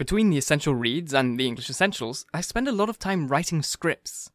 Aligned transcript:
Between 0.00 0.30
the 0.30 0.38
essential 0.38 0.74
reads 0.74 1.12
and 1.12 1.38
the 1.38 1.46
English 1.46 1.68
essentials, 1.68 2.24
I 2.32 2.40
spend 2.40 2.66
a 2.66 2.72
lot 2.72 2.88
of 2.88 2.98
time 2.98 3.28
writing 3.28 3.60
scripts. 3.60 4.30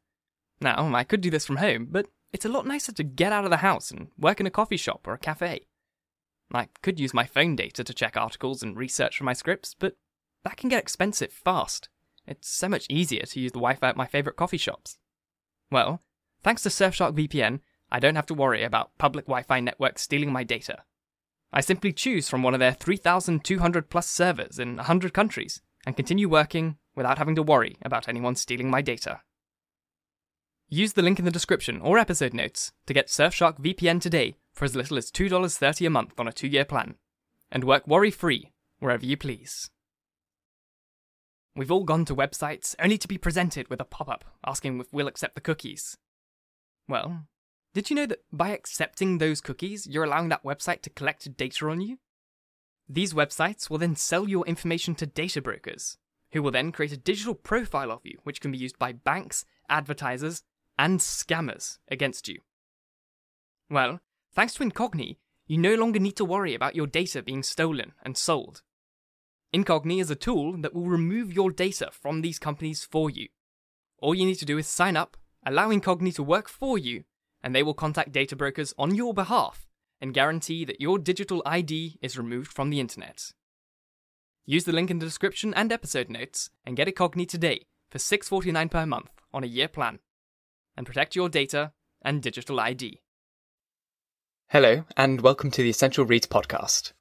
Now, 0.61 0.93
I 0.93 1.03
could 1.03 1.21
do 1.21 1.31
this 1.31 1.43
from 1.43 1.55
home, 1.55 1.87
but 1.89 2.05
it's 2.31 2.45
a 2.45 2.49
lot 2.49 2.67
nicer 2.67 2.91
to 2.91 3.03
get 3.03 3.31
out 3.31 3.45
of 3.45 3.49
the 3.49 3.57
house 3.57 3.89
and 3.89 4.09
work 4.15 4.39
in 4.39 4.45
a 4.45 4.51
coffee 4.51 4.77
shop 4.77 5.07
or 5.07 5.15
a 5.15 5.17
cafe. 5.17 5.65
I 6.53 6.67
could 6.83 6.99
use 6.99 7.15
my 7.15 7.25
phone 7.25 7.55
data 7.55 7.83
to 7.83 7.93
check 7.95 8.15
articles 8.15 8.61
and 8.61 8.77
research 8.77 9.17
for 9.17 9.23
my 9.23 9.33
scripts, 9.33 9.73
but 9.73 9.95
that 10.43 10.55
can 10.55 10.69
get 10.69 10.83
expensive 10.83 11.33
fast. 11.33 11.89
It's 12.27 12.47
so 12.47 12.69
much 12.69 12.85
easier 12.87 13.23
to 13.23 13.39
use 13.39 13.51
the 13.51 13.57
Wi 13.57 13.73
Fi 13.73 13.89
at 13.89 13.97
my 13.97 14.05
favourite 14.05 14.37
coffee 14.37 14.57
shops. 14.57 14.99
Well, 15.71 15.99
thanks 16.43 16.61
to 16.61 16.69
Surfshark 16.69 17.17
VPN, 17.17 17.61
I 17.91 17.99
don't 17.99 18.17
have 18.17 18.27
to 18.27 18.35
worry 18.35 18.61
about 18.61 18.95
public 18.99 19.25
Wi 19.25 19.41
Fi 19.41 19.61
networks 19.61 20.03
stealing 20.03 20.31
my 20.31 20.43
data. 20.43 20.83
I 21.55 21.61
simply 21.61 21.93
choose 21.93 22.27
from 22.27 22.43
one 22.43 22.53
of 22.53 22.59
their 22.59 22.73
3,200 22.73 23.89
plus 23.89 24.07
servers 24.07 24.59
in 24.59 24.75
100 24.75 25.13
countries 25.13 25.61
and 25.85 25.95
continue 25.95 26.27
working 26.27 26.75
without 26.95 27.17
having 27.17 27.35
to 27.35 27.43
worry 27.43 27.77
about 27.81 28.09
anyone 28.09 28.35
stealing 28.35 28.69
my 28.69 28.81
data. 28.81 29.21
Use 30.67 30.93
the 30.93 31.01
link 31.01 31.17
in 31.17 31.23
the 31.23 31.31
description 31.31 31.79
or 31.79 31.97
episode 31.97 32.33
notes 32.33 32.73
to 32.87 32.93
get 32.93 33.07
Surfshark 33.07 33.59
VPN 33.61 34.01
today 34.01 34.35
for 34.51 34.65
as 34.65 34.75
little 34.75 34.97
as 34.97 35.09
$2.30 35.11 35.87
a 35.87 35.89
month 35.89 36.19
on 36.19 36.27
a 36.27 36.33
two 36.33 36.47
year 36.47 36.65
plan, 36.65 36.95
and 37.49 37.63
work 37.63 37.87
worry 37.87 38.11
free 38.11 38.51
wherever 38.79 39.05
you 39.05 39.15
please. 39.15 39.69
We've 41.55 41.71
all 41.71 41.85
gone 41.85 42.03
to 42.05 42.15
websites 42.15 42.75
only 42.81 42.97
to 42.97 43.07
be 43.07 43.17
presented 43.17 43.69
with 43.69 43.79
a 43.79 43.85
pop 43.85 44.09
up 44.09 44.25
asking 44.45 44.81
if 44.81 44.91
we'll 44.91 45.07
accept 45.07 45.35
the 45.35 45.41
cookies. 45.41 45.97
Well, 46.89 47.27
did 47.75 47.89
you 47.89 47.95
know 47.97 48.05
that 48.05 48.23
by 48.31 48.51
accepting 48.51 49.17
those 49.17 49.41
cookies, 49.41 49.85
you're 49.85 50.05
allowing 50.05 50.29
that 50.29 50.45
website 50.45 50.81
to 50.83 50.89
collect 50.89 51.35
data 51.35 51.67
on 51.67 51.81
you? 51.81 51.97
These 52.87 53.13
websites 53.13 53.69
will 53.69 53.79
then 53.79 53.97
sell 53.97 54.29
your 54.29 54.47
information 54.47 54.95
to 54.95 55.05
data 55.05 55.41
brokers, 55.41 55.97
who 56.31 56.41
will 56.41 56.51
then 56.51 56.71
create 56.71 56.93
a 56.93 56.97
digital 56.97 57.35
profile 57.35 57.91
of 57.91 57.99
you, 58.05 58.17
which 58.23 58.39
can 58.39 58.53
be 58.53 58.57
used 58.57 58.79
by 58.79 58.93
banks, 58.93 59.43
advertisers, 59.67 60.41
and 60.79 61.01
scammers 61.01 61.79
against 61.89 62.29
you. 62.29 62.39
Well, 63.69 63.99
thanks 64.33 64.53
to 64.53 64.63
Incogni, 64.63 65.17
you 65.45 65.57
no 65.57 65.75
longer 65.75 65.99
need 65.99 66.15
to 66.15 66.23
worry 66.23 66.55
about 66.55 66.77
your 66.77 66.87
data 66.87 67.21
being 67.21 67.43
stolen 67.43 67.91
and 68.03 68.15
sold. 68.15 68.61
Incogni 69.53 69.99
is 69.99 70.09
a 70.09 70.15
tool 70.15 70.55
that 70.61 70.73
will 70.73 70.87
remove 70.87 71.33
your 71.33 71.51
data 71.51 71.89
from 71.91 72.21
these 72.21 72.39
companies 72.39 72.85
for 72.85 73.09
you. 73.09 73.27
All 73.99 74.15
you 74.15 74.25
need 74.25 74.39
to 74.39 74.45
do 74.45 74.57
is 74.57 74.65
sign 74.65 74.95
up, 74.95 75.17
allow 75.45 75.71
Incogni 75.71 76.15
to 76.15 76.23
work 76.23 76.47
for 76.47 76.77
you, 76.77 77.03
and 77.45 77.55
they 77.55 77.61
will 77.61 77.75
contact 77.75 78.11
data 78.11 78.35
brokers 78.35 78.73
on 78.75 78.95
your 78.95 79.13
behalf 79.13 79.67
and 80.01 80.15
guarantee 80.15 80.65
that 80.65 80.81
your 80.81 80.97
digital 80.97 81.43
ID 81.45 81.99
is 82.01 82.17
removed 82.17 82.51
from 82.51 82.71
the 82.71 82.79
internet. 82.79 83.31
Use 84.47 84.63
the 84.63 84.73
link 84.73 84.89
in 84.89 84.97
the 84.97 85.05
description 85.05 85.53
and 85.53 85.71
episode 85.71 86.09
notes 86.09 86.49
and 86.65 86.75
get 86.75 86.87
Incogni 86.87 87.27
today 87.27 87.67
for 87.91 87.99
$6.49 87.99 88.71
per 88.71 88.85
month 88.87 89.11
on 89.31 89.43
a 89.43 89.47
year 89.47 89.67
plan 89.67 89.99
and 90.75 90.87
protect 90.87 91.15
your 91.15 91.29
data 91.29 91.71
and 92.01 92.23
digital 92.23 92.59
ID. 92.59 93.01
Hello, 94.49 94.83
and 94.97 95.21
welcome 95.21 95.51
to 95.51 95.61
the 95.61 95.69
Essential 95.69 96.03
Reads 96.03 96.27
podcast. 96.27 96.93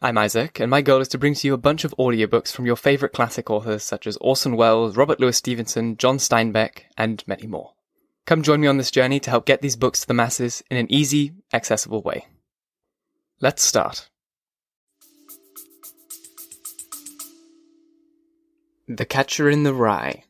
I'm 0.00 0.16
Isaac, 0.16 0.60
and 0.60 0.70
my 0.70 0.82
goal 0.82 1.00
is 1.00 1.08
to 1.08 1.18
bring 1.18 1.34
to 1.34 1.46
you 1.48 1.54
a 1.54 1.58
bunch 1.58 1.84
of 1.84 1.94
audiobooks 1.98 2.52
from 2.52 2.66
your 2.66 2.76
favourite 2.76 3.12
classic 3.12 3.50
authors 3.50 3.82
such 3.82 4.06
as 4.06 4.16
Orson 4.18 4.56
Welles, 4.56 4.96
Robert 4.96 5.18
Louis 5.18 5.36
Stevenson, 5.36 5.96
John 5.96 6.18
Steinbeck, 6.18 6.82
and 6.96 7.24
many 7.26 7.48
more. 7.48 7.72
Come 8.32 8.42
join 8.42 8.62
me 8.62 8.66
on 8.66 8.78
this 8.78 8.90
journey 8.90 9.20
to 9.20 9.28
help 9.28 9.44
get 9.44 9.60
these 9.60 9.76
books 9.76 10.00
to 10.00 10.06
the 10.06 10.14
masses 10.14 10.62
in 10.70 10.78
an 10.78 10.90
easy, 10.90 11.34
accessible 11.52 12.00
way. 12.00 12.28
Let's 13.42 13.62
start. 13.62 14.08
The 18.88 19.04
Catcher 19.04 19.50
in 19.50 19.64
the 19.64 19.74
Rye 19.74 20.24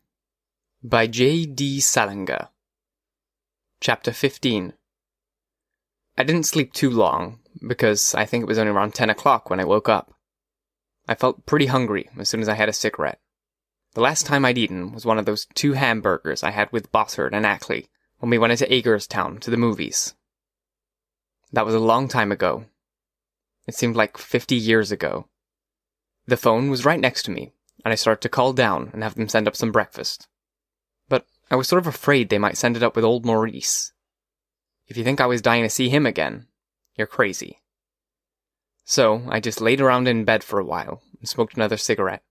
by 0.82 1.06
J. 1.06 1.46
D. 1.46 1.78
Salinger. 1.78 2.48
Chapter 3.80 4.10
15 4.10 4.72
I 6.18 6.24
didn't 6.24 6.46
sleep 6.46 6.72
too 6.72 6.90
long, 6.90 7.38
because 7.68 8.16
I 8.16 8.24
think 8.24 8.42
it 8.42 8.48
was 8.48 8.58
only 8.58 8.72
around 8.72 8.96
10 8.96 9.10
o'clock 9.10 9.48
when 9.48 9.60
I 9.60 9.64
woke 9.64 9.88
up. 9.88 10.12
I 11.06 11.14
felt 11.14 11.46
pretty 11.46 11.66
hungry 11.66 12.10
as 12.18 12.28
soon 12.28 12.40
as 12.40 12.48
I 12.48 12.54
had 12.54 12.68
a 12.68 12.72
cigarette. 12.72 13.20
The 13.94 14.00
last 14.00 14.26
time 14.26 14.44
I'd 14.44 14.58
eaten 14.58 14.90
was 14.90 15.06
one 15.06 15.20
of 15.20 15.24
those 15.24 15.46
two 15.54 15.74
hamburgers 15.74 16.42
I 16.42 16.50
had 16.50 16.72
with 16.72 16.90
Brossard 16.90 17.32
and 17.32 17.46
Ackley 17.46 17.90
when 18.22 18.30
we 18.30 18.38
went 18.38 18.52
into 18.52 18.72
Agerstown 18.72 19.38
to 19.38 19.50
the 19.50 19.56
movies. 19.56 20.14
That 21.52 21.66
was 21.66 21.74
a 21.74 21.80
long 21.80 22.06
time 22.06 22.30
ago. 22.30 22.66
It 23.66 23.74
seemed 23.74 23.96
like 23.96 24.16
50 24.16 24.54
years 24.54 24.92
ago. 24.92 25.26
The 26.28 26.36
phone 26.36 26.70
was 26.70 26.84
right 26.84 27.00
next 27.00 27.24
to 27.24 27.32
me, 27.32 27.52
and 27.84 27.90
I 27.90 27.96
started 27.96 28.20
to 28.20 28.28
call 28.28 28.52
down 28.52 28.90
and 28.92 29.02
have 29.02 29.16
them 29.16 29.28
send 29.28 29.48
up 29.48 29.56
some 29.56 29.72
breakfast. 29.72 30.28
But 31.08 31.26
I 31.50 31.56
was 31.56 31.66
sort 31.66 31.80
of 31.80 31.88
afraid 31.88 32.28
they 32.28 32.38
might 32.38 32.56
send 32.56 32.76
it 32.76 32.82
up 32.84 32.94
with 32.94 33.04
old 33.04 33.26
Maurice. 33.26 33.92
If 34.86 34.96
you 34.96 35.02
think 35.02 35.20
I 35.20 35.26
was 35.26 35.42
dying 35.42 35.64
to 35.64 35.68
see 35.68 35.88
him 35.88 36.06
again, 36.06 36.46
you're 36.94 37.08
crazy. 37.08 37.60
So 38.84 39.24
I 39.30 39.40
just 39.40 39.60
laid 39.60 39.80
around 39.80 40.06
in 40.06 40.24
bed 40.24 40.44
for 40.44 40.60
a 40.60 40.64
while 40.64 41.02
and 41.18 41.28
smoked 41.28 41.56
another 41.56 41.76
cigarette. 41.76 42.22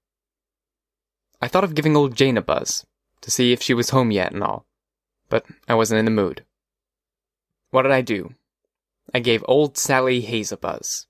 I 1.41 1.49
thought 1.49 1.65
of 1.65 1.75
giving 1.75 1.97
old 1.97 2.15
Jane 2.15 2.37
a 2.37 2.41
buzz 2.41 2.85
to 3.19 3.29
see 3.29 3.51
if 3.51 3.61
she 3.61 3.73
was 3.73 3.89
home 3.89 4.11
yet 4.11 4.31
and 4.31 4.41
all, 4.41 4.65
but 5.31 5.45
I 5.67 5.73
wasn't 5.73 5.97
in 5.97 6.05
the 6.05 6.11
mood. 6.11 6.43
What 7.71 7.83
did 7.83 7.91
I 7.91 8.01
do? 8.01 8.35
I 9.13 9.19
gave 9.19 9.43
old 9.47 9.77
Sally 9.77 10.21
Hayes 10.21 10.51
a 10.51 10.57
buzz. 10.57 11.07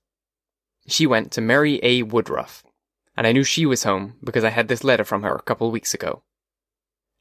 She 0.86 1.06
went 1.06 1.32
to 1.32 1.40
Mary 1.40 1.80
A. 1.82 2.04
Woodruff, 2.04 2.64
and 3.16 3.26
I 3.26 3.32
knew 3.32 3.44
she 3.44 3.66
was 3.66 3.82
home 3.82 4.14
because 4.24 4.44
I 4.44 4.50
had 4.50 4.68
this 4.68 4.84
letter 4.84 5.04
from 5.04 5.24
her 5.24 5.34
a 5.34 5.42
couple 5.42 5.70
weeks 5.70 5.92
ago. 5.92 6.22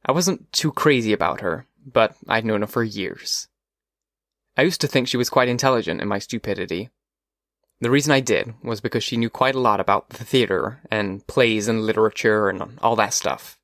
I 0.06 0.12
wasn't 0.12 0.52
too 0.54 0.72
crazy 0.72 1.12
about 1.12 1.42
her, 1.42 1.66
but 1.86 2.16
I'd 2.28 2.46
known 2.46 2.62
her 2.62 2.68
for 2.68 2.84
years. 2.84 3.48
I 4.56 4.62
used 4.62 4.82
to 4.82 4.88
think 4.88 5.08
she 5.08 5.18
was 5.18 5.30
quite 5.30 5.50
intelligent 5.50 6.02
in 6.02 6.08
my 6.08 6.20
stupidity. 6.20 6.90
The 7.80 7.90
reason 7.90 8.12
I 8.12 8.20
did 8.20 8.54
was 8.64 8.80
because 8.80 9.04
she 9.04 9.18
knew 9.18 9.30
quite 9.30 9.56
a 9.56 9.60
lot 9.60 9.80
about 9.80 10.10
the 10.10 10.24
theatre 10.24 10.82
and 10.92 11.26
plays 11.26 11.68
and 11.68 11.84
literature 11.84 12.48
and 12.48 12.78
all 12.82 12.96
that 12.98 13.14
stuff. 13.14 13.60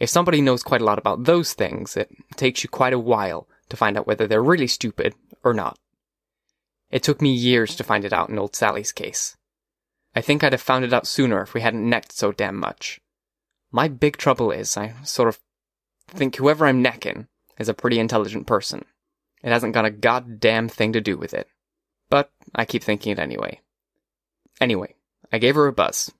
If 0.00 0.08
somebody 0.08 0.40
knows 0.40 0.62
quite 0.62 0.80
a 0.80 0.84
lot 0.84 0.98
about 0.98 1.24
those 1.24 1.52
things, 1.52 1.96
it 1.96 2.10
takes 2.34 2.64
you 2.64 2.70
quite 2.70 2.94
a 2.94 2.98
while 2.98 3.46
to 3.68 3.76
find 3.76 3.96
out 3.96 4.06
whether 4.06 4.26
they're 4.26 4.42
really 4.42 4.66
stupid 4.66 5.14
or 5.44 5.54
not. 5.54 5.78
It 6.90 7.02
took 7.02 7.20
me 7.20 7.32
years 7.32 7.76
to 7.76 7.84
find 7.84 8.04
it 8.04 8.12
out 8.12 8.30
in 8.30 8.38
old 8.38 8.56
Sally's 8.56 8.92
case. 8.92 9.36
I 10.14 10.22
think 10.22 10.42
I'd 10.42 10.52
have 10.52 10.62
found 10.62 10.84
it 10.84 10.92
out 10.92 11.06
sooner 11.06 11.42
if 11.42 11.54
we 11.54 11.60
hadn't 11.60 11.88
necked 11.88 12.12
so 12.12 12.32
damn 12.32 12.56
much. 12.56 13.00
My 13.70 13.86
big 13.86 14.16
trouble 14.16 14.50
is, 14.50 14.76
I 14.76 14.94
sort 15.04 15.28
of 15.28 15.38
think 16.08 16.36
whoever 16.36 16.66
I'm 16.66 16.82
necking 16.82 17.28
is 17.58 17.68
a 17.68 17.74
pretty 17.74 18.00
intelligent 18.00 18.46
person. 18.46 18.84
It 19.42 19.52
hasn't 19.52 19.74
got 19.74 19.84
a 19.84 19.90
goddamn 19.90 20.68
thing 20.68 20.92
to 20.94 21.00
do 21.00 21.16
with 21.16 21.34
it. 21.34 21.46
But 22.08 22.32
I 22.54 22.64
keep 22.64 22.82
thinking 22.82 23.12
it 23.12 23.18
anyway. 23.18 23.60
Anyway, 24.60 24.94
I 25.30 25.38
gave 25.38 25.54
her 25.54 25.66
a 25.66 25.72
buzz. 25.72 26.10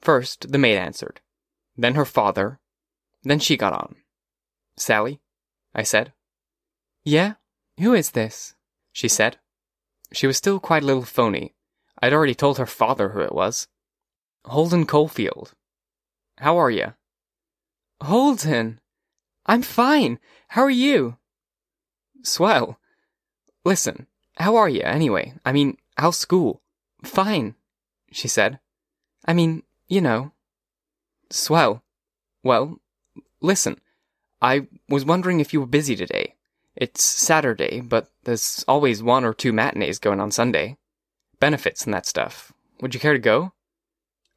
First, 0.00 0.50
the 0.50 0.58
maid 0.58 0.76
answered. 0.76 1.20
Then 1.76 1.94
her 1.94 2.04
father. 2.04 2.58
Then 3.22 3.38
she 3.38 3.56
got 3.56 3.72
on. 3.72 3.96
Sally? 4.76 5.20
I 5.74 5.82
said. 5.82 6.12
Yeah? 7.04 7.34
Who 7.78 7.94
is 7.94 8.10
this? 8.10 8.54
She 8.92 9.08
said. 9.08 9.38
She 10.12 10.26
was 10.26 10.36
still 10.36 10.60
quite 10.60 10.82
a 10.82 10.86
little 10.86 11.04
phony. 11.04 11.54
I'd 12.00 12.12
already 12.12 12.34
told 12.34 12.58
her 12.58 12.66
father 12.66 13.10
who 13.10 13.20
it 13.20 13.34
was. 13.34 13.68
Holden 14.44 14.86
Caulfield. 14.86 15.54
How 16.38 16.58
are 16.58 16.70
you? 16.70 16.94
Holden! 18.02 18.80
I'm 19.46 19.62
fine. 19.62 20.18
How 20.48 20.62
are 20.62 20.70
you? 20.70 21.16
Swell. 22.22 22.78
Listen, 23.64 24.06
how 24.36 24.56
are 24.56 24.68
you 24.68 24.82
anyway? 24.82 25.34
I 25.44 25.52
mean, 25.52 25.78
how's 25.96 26.18
school? 26.18 26.62
Fine, 27.04 27.54
she 28.10 28.28
said. 28.28 28.58
I 29.24 29.32
mean, 29.32 29.62
you 29.88 30.00
know. 30.00 30.32
Swell. 31.30 31.82
Well, 32.42 32.80
listen, 33.42 33.80
I 34.40 34.66
was 34.88 35.04
wondering 35.04 35.40
if 35.40 35.52
you 35.52 35.60
were 35.60 35.66
busy 35.66 35.96
today. 35.96 36.34
It's 36.74 37.02
Saturday, 37.02 37.80
but 37.80 38.10
there's 38.24 38.64
always 38.66 39.02
one 39.02 39.24
or 39.24 39.34
two 39.34 39.52
matinees 39.52 39.98
going 39.98 40.20
on 40.20 40.30
Sunday. 40.30 40.78
Benefits 41.38 41.84
and 41.84 41.92
that 41.92 42.06
stuff. 42.06 42.52
Would 42.80 42.94
you 42.94 43.00
care 43.00 43.12
to 43.12 43.18
go? 43.18 43.52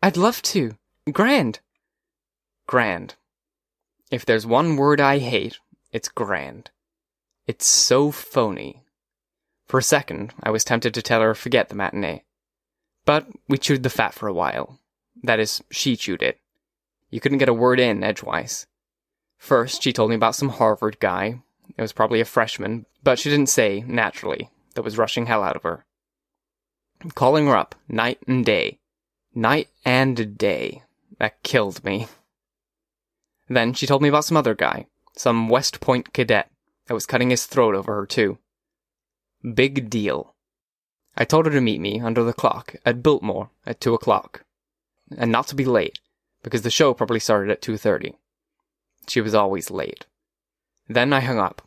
I'd 0.04 0.18
love 0.18 0.42
to. 0.44 0.76
Grand. 1.12 1.60
Grand. 2.68 3.16
If 4.12 4.26
there's 4.26 4.46
one 4.46 4.76
word 4.76 5.00
I 5.00 5.20
hate, 5.20 5.60
it's 5.92 6.10
grand. 6.10 6.72
It's 7.48 7.66
so 7.66 8.12
phony. 8.12 8.84
For 9.68 9.80
a 9.80 9.84
second, 9.84 10.34
I 10.44 10.52
was 10.52 10.64
tempted 10.64 10.94
to 10.94 11.02
tell 11.02 11.22
her 11.22 11.34
forget 11.34 11.70
the 11.70 11.76
matinee. 11.76 12.24
But 13.06 13.28
we 13.48 13.58
chewed 13.58 13.84
the 13.84 13.90
fat 13.90 14.14
for 14.14 14.28
a 14.28 14.34
while. 14.34 14.80
That 15.24 15.40
is, 15.40 15.64
she 15.72 15.96
chewed 15.96 16.22
it. 16.22 16.40
You 17.10 17.20
couldn't 17.20 17.38
get 17.38 17.50
a 17.50 17.54
word 17.54 17.80
in 17.80 18.04
edgewise. 18.04 18.68
First, 19.38 19.84
she 19.84 19.94
told 19.94 20.10
me 20.10 20.16
about 20.16 20.36
some 20.36 20.50
Harvard 20.50 21.00
guy. 21.00 21.42
It 21.78 21.82
was 21.82 21.94
probably 21.94 22.22
a 22.22 22.26
freshman, 22.26 22.86
but 23.04 23.20
she 23.20 23.30
didn't 23.30 23.50
say, 23.50 23.84
naturally, 23.88 24.50
that 24.74 24.84
was 24.84 24.98
rushing 24.98 25.26
hell 25.26 25.44
out 25.44 25.56
of 25.56 25.64
her. 25.64 25.86
Calling 27.14 27.48
her 27.48 27.56
up, 27.56 27.76
night 27.88 28.20
and 28.28 28.46
day. 28.46 28.80
Night 29.34 29.70
and 29.84 30.38
day. 30.38 30.84
That 31.20 31.44
killed 31.44 31.84
me. 31.84 32.08
Then 33.48 33.74
she 33.74 33.86
told 33.86 34.02
me 34.02 34.10
about 34.10 34.26
some 34.26 34.38
other 34.38 34.56
guy, 34.56 34.88
some 35.16 35.50
West 35.50 35.80
Point 35.80 36.14
cadet, 36.14 36.50
that 36.88 36.94
was 36.94 37.06
cutting 37.06 37.30
his 37.30 37.46
throat 37.46 37.76
over 37.76 37.94
her, 37.96 38.06
too. 38.06 38.38
Big 39.54 39.90
deal. 39.90 40.34
I 41.18 41.26
told 41.26 41.46
her 41.46 41.52
to 41.52 41.62
meet 41.62 41.80
me 41.80 42.00
under 42.00 42.24
the 42.24 42.34
clock 42.34 42.76
at 42.86 43.04
Biltmore 43.04 43.50
at 43.66 43.80
2 43.80 43.94
o'clock. 43.94 44.44
And 45.18 45.32
not 45.32 45.48
to 45.48 45.56
be 45.56 45.66
late, 45.66 46.00
because 46.44 46.64
the 46.64 46.72
show 46.72 46.94
probably 46.94 47.20
started 47.20 47.52
at 47.52 47.62
2.30. 47.62 48.16
She 49.08 49.22
was 49.22 49.36
always 49.36 49.72
late. 49.72 50.06
Then 50.88 51.14
I 51.14 51.20
hung 51.20 51.40
up. 51.40 51.62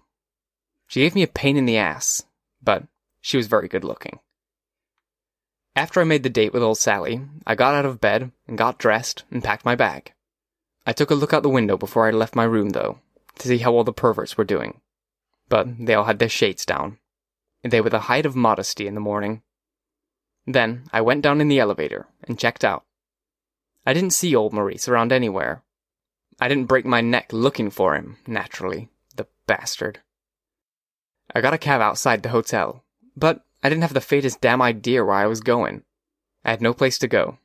She 0.87 1.01
gave 1.01 1.15
me 1.15 1.23
a 1.23 1.29
pain 1.29 1.57
in 1.57 1.67
the 1.67 1.77
ass, 1.77 2.25
but 2.63 2.85
she 3.21 3.37
was 3.37 3.47
very 3.47 3.69
good 3.69 3.85
looking. 3.85 4.21
After 5.77 6.01
I 6.01 6.05
made 6.05 6.23
the 6.23 6.31
date 6.31 6.53
with 6.53 6.63
old 6.63 6.79
Sally, 6.79 7.21
I 7.47 7.55
got 7.55 7.75
out 7.75 7.85
of 7.85 8.01
bed 8.01 8.33
and 8.47 8.59
got 8.59 8.79
dressed 8.79 9.25
and 9.31 9.45
packed 9.45 9.65
my 9.65 9.77
bag. 9.77 10.13
I 10.87 10.93
took 10.93 11.11
a 11.11 11.15
look 11.15 11.33
out 11.33 11.43
the 11.43 11.49
window 11.49 11.77
before 11.77 12.07
I 12.07 12.11
left 12.11 12.35
my 12.35 12.45
room, 12.45 12.71
though, 12.71 12.99
to 13.39 13.49
see 13.49 13.59
how 13.59 13.73
all 13.75 13.85
the 13.85 13.93
perverts 13.93 14.37
were 14.37 14.45
doing. 14.45 14.81
But 15.49 15.69
they 15.79 15.95
all 15.95 16.05
had 16.05 16.19
their 16.19 16.29
shades 16.29 16.65
down. 16.65 16.99
They 17.63 17.81
were 17.81 17.91
the 17.91 18.01
height 18.01 18.27
of 18.27 18.35
modesty 18.35 18.87
in 18.87 18.95
the 18.95 19.01
morning. 19.01 19.43
Then 20.47 20.85
I 20.93 21.01
went 21.01 21.23
down 21.23 21.41
in 21.41 21.49
the 21.49 21.61
elevator 21.61 22.07
and 22.27 22.39
checked 22.39 22.65
out. 22.65 22.85
I 23.85 23.93
didn't 23.93 24.15
see 24.15 24.35
old 24.35 24.53
Maurice 24.53 24.89
around 24.89 25.13
anywhere. 25.13 25.63
I 26.41 26.49
didn't 26.49 26.67
break 26.67 26.85
my 26.85 27.01
neck 27.01 27.33
looking 27.33 27.71
for 27.71 27.95
him, 27.95 28.17
naturally, 28.27 28.91
the 29.17 29.27
bastard. 29.47 30.01
I 31.35 31.41
got 31.41 31.55
a 31.55 31.59
cab 31.59 31.81
outside 31.81 32.23
the 32.23 32.29
hotel, 32.29 32.85
but 33.17 33.45
I 33.63 33.69
didn't 33.69 33.83
have 33.83 33.95
the 33.95 34.01
faintest 34.01 34.41
damn 34.41 34.63
idea 34.63 35.05
where 35.05 35.17
I 35.17 35.27
was 35.27 35.41
going. 35.41 35.83
I 36.45 36.51
had 36.51 36.63
no 36.63 36.73
place 36.73 36.97
to 36.99 37.09
go. 37.09 37.39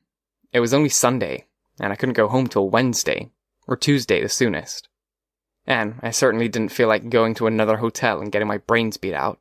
It 0.51 0.59
was 0.59 0.73
only 0.73 0.89
Sunday, 0.89 1.45
and 1.79 1.91
I 1.91 1.95
couldn't 1.95 2.13
go 2.13 2.27
home 2.27 2.47
till 2.47 2.69
Wednesday, 2.69 3.31
or 3.67 3.75
Tuesday 3.75 4.21
the 4.21 4.29
soonest. 4.29 4.89
And 5.65 5.95
I 6.03 6.11
certainly 6.11 6.47
didn't 6.47 6.71
feel 6.71 6.87
like 6.87 7.09
going 7.09 7.33
to 7.35 7.47
another 7.47 7.77
hotel 7.77 8.21
and 8.21 8.31
getting 8.31 8.47
my 8.47 8.59
brains 8.59 8.97
beat 8.97 9.13
out. 9.15 9.39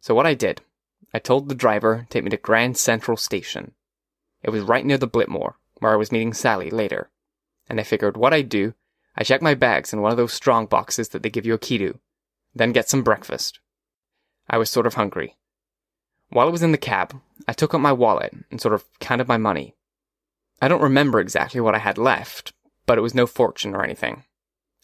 So 0.00 0.14
what 0.14 0.26
I 0.26 0.34
did, 0.34 0.60
I 1.14 1.18
told 1.18 1.48
the 1.48 1.54
driver 1.54 2.00
to 2.00 2.06
take 2.06 2.24
me 2.24 2.30
to 2.30 2.36
Grand 2.36 2.76
Central 2.76 3.16
Station. 3.16 3.72
It 4.42 4.50
was 4.50 4.62
right 4.62 4.84
near 4.84 4.98
the 4.98 5.06
Biltmore, 5.06 5.56
where 5.78 5.92
I 5.92 5.96
was 5.96 6.12
meeting 6.12 6.34
Sally 6.34 6.70
later. 6.70 7.08
And 7.72 7.80
I 7.80 7.84
figured 7.84 8.18
what 8.18 8.34
I'd 8.34 8.50
do, 8.50 8.74
I'd 9.16 9.24
check 9.24 9.40
my 9.40 9.54
bags 9.54 9.94
in 9.94 10.02
one 10.02 10.10
of 10.10 10.18
those 10.18 10.34
strong 10.34 10.66
boxes 10.66 11.08
that 11.08 11.22
they 11.22 11.30
give 11.30 11.46
you 11.46 11.54
a 11.54 11.58
key 11.58 11.78
to, 11.78 11.98
then 12.54 12.70
get 12.72 12.86
some 12.86 13.02
breakfast. 13.02 13.60
I 14.46 14.58
was 14.58 14.68
sort 14.68 14.86
of 14.86 14.92
hungry. 14.92 15.38
While 16.28 16.48
I 16.48 16.50
was 16.50 16.62
in 16.62 16.72
the 16.72 16.76
cab, 16.76 17.18
I 17.48 17.54
took 17.54 17.74
out 17.74 17.80
my 17.80 17.90
wallet 17.90 18.34
and 18.50 18.60
sort 18.60 18.74
of 18.74 18.84
counted 19.00 19.26
my 19.26 19.38
money. 19.38 19.74
I 20.60 20.68
don't 20.68 20.82
remember 20.82 21.18
exactly 21.18 21.62
what 21.62 21.74
I 21.74 21.78
had 21.78 21.96
left, 21.96 22.52
but 22.84 22.98
it 22.98 23.00
was 23.00 23.14
no 23.14 23.26
fortune 23.26 23.74
or 23.74 23.82
anything. 23.82 24.24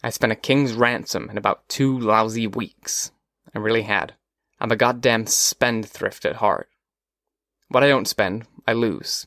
I 0.02 0.08
spent 0.08 0.32
a 0.32 0.36
king's 0.36 0.72
ransom 0.72 1.28
in 1.28 1.36
about 1.36 1.68
two 1.68 1.98
lousy 1.98 2.46
weeks. 2.46 3.12
I 3.54 3.58
really 3.58 3.82
had. 3.82 4.14
I'm 4.60 4.72
a 4.72 4.76
goddamn 4.76 5.26
spendthrift 5.26 6.24
at 6.24 6.36
heart. 6.36 6.70
What 7.68 7.84
I 7.84 7.88
don't 7.88 8.08
spend, 8.08 8.46
I 8.66 8.72
lose. 8.72 9.26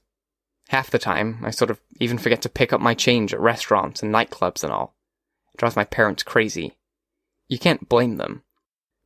Half 0.72 0.92
the 0.92 1.00
time, 1.00 1.40
I 1.44 1.52
sort 1.52 1.70
of 1.70 1.82
even 2.00 2.18
forget 2.18 2.42
to 2.44 2.50
pick 2.50 2.72
up 2.72 2.80
my 2.80 2.94
change 2.94 3.34
at 3.34 3.42
restaurants 3.42 4.02
and 4.02 4.14
nightclubs 4.14 4.64
and 4.64 4.72
all. 4.72 4.96
It 5.54 5.58
drives 5.58 5.76
my 5.76 5.84
parents 5.84 6.24
crazy. 6.24 6.78
You 7.50 7.60
can't 7.60 7.90
blame 7.90 8.16
them. 8.16 8.44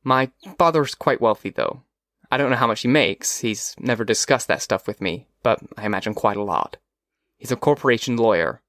My 0.04 0.30
father's 0.58 0.94
quite 0.94 1.20
wealthy, 1.20 1.50
though, 1.50 1.82
I 2.30 2.36
don't 2.36 2.50
know 2.50 2.56
how 2.56 2.66
much 2.66 2.82
he 2.82 2.88
makes. 2.88 3.40
He's 3.40 3.74
never 3.80 4.04
discussed 4.04 4.46
that 4.48 4.62
stuff 4.62 4.86
with 4.86 5.00
me, 5.00 5.26
but 5.42 5.60
I 5.76 5.86
imagine 5.86 6.14
quite 6.14 6.36
a 6.36 6.42
lot. 6.42 6.76
He's 7.36 7.50
a 7.50 7.56
corporation 7.56 8.16
lawyer. 8.16 8.62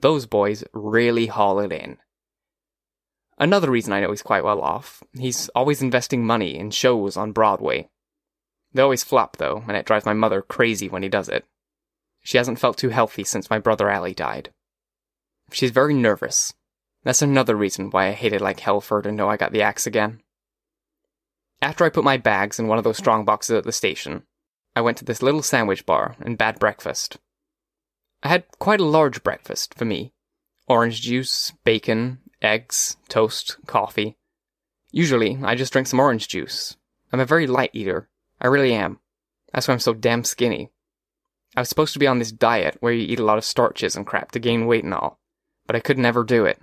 Those 0.00 0.26
boys 0.26 0.64
really 0.74 1.26
haul 1.26 1.58
it 1.60 1.72
in. 1.72 1.96
Another 3.38 3.70
reason 3.70 3.92
I 3.92 4.00
know 4.00 4.10
he's 4.10 4.22
quite 4.22 4.44
well 4.44 4.60
off, 4.60 5.02
he's 5.18 5.48
always 5.50 5.80
investing 5.80 6.26
money 6.26 6.58
in 6.58 6.72
shows 6.72 7.16
on 7.16 7.32
Broadway. 7.32 7.88
They 8.74 8.82
always 8.82 9.04
flop, 9.04 9.36
though, 9.38 9.64
and 9.66 9.76
it 9.76 9.86
drives 9.86 10.04
my 10.04 10.12
mother 10.12 10.42
crazy 10.42 10.90
when 10.90 11.02
he 11.02 11.08
does 11.08 11.30
it. 11.30 11.46
She 12.22 12.36
hasn't 12.36 12.58
felt 12.58 12.76
too 12.76 12.90
healthy 12.90 13.24
since 13.24 13.50
my 13.50 13.58
brother 13.58 13.88
Allie 13.88 14.14
died. 14.14 14.50
She's 15.52 15.70
very 15.70 15.94
nervous. 15.94 16.52
That's 17.04 17.22
another 17.22 17.56
reason 17.56 17.90
why 17.90 18.08
I 18.08 18.12
hated 18.12 18.40
like 18.40 18.60
hell 18.60 18.80
for 18.80 18.98
her 18.98 19.02
to 19.02 19.12
know 19.12 19.28
I 19.28 19.36
got 19.36 19.52
the 19.52 19.62
axe 19.62 19.86
again. 19.86 20.20
After 21.62 21.84
I 21.84 21.90
put 21.90 22.04
my 22.04 22.16
bags 22.16 22.58
in 22.58 22.68
one 22.68 22.78
of 22.78 22.84
those 22.84 22.98
strong 22.98 23.24
boxes 23.24 23.56
at 23.56 23.64
the 23.64 23.72
station, 23.72 24.24
I 24.76 24.80
went 24.80 24.98
to 24.98 25.04
this 25.04 25.22
little 25.22 25.42
sandwich 25.42 25.86
bar 25.86 26.16
and 26.20 26.38
bad 26.38 26.58
breakfast. 26.58 27.16
I 28.22 28.28
had 28.28 28.44
quite 28.58 28.80
a 28.80 28.84
large 28.84 29.22
breakfast 29.22 29.74
for 29.74 29.84
me 29.84 30.12
orange 30.68 31.00
juice, 31.00 31.52
bacon, 31.64 32.18
eggs, 32.42 32.96
toast, 33.08 33.56
coffee. 33.66 34.16
Usually, 34.92 35.38
I 35.42 35.54
just 35.54 35.72
drink 35.72 35.86
some 35.86 36.00
orange 36.00 36.28
juice. 36.28 36.76
I'm 37.12 37.20
a 37.20 37.24
very 37.24 37.46
light 37.46 37.70
eater. 37.72 38.08
I 38.40 38.48
really 38.48 38.74
am. 38.74 39.00
That's 39.52 39.66
why 39.66 39.72
I'm 39.72 39.80
so 39.80 39.94
damn 39.94 40.24
skinny. 40.24 40.70
I 41.58 41.62
was 41.62 41.68
supposed 41.68 41.92
to 41.94 41.98
be 41.98 42.06
on 42.06 42.20
this 42.20 42.30
diet 42.30 42.76
where 42.78 42.92
you 42.92 43.04
eat 43.04 43.18
a 43.18 43.24
lot 43.24 43.36
of 43.36 43.44
starches 43.44 43.96
and 43.96 44.06
crap 44.06 44.30
to 44.30 44.38
gain 44.38 44.66
weight 44.66 44.84
and 44.84 44.94
all, 44.94 45.18
but 45.66 45.74
I 45.74 45.80
could 45.80 45.98
never 45.98 46.22
do 46.22 46.44
it. 46.44 46.60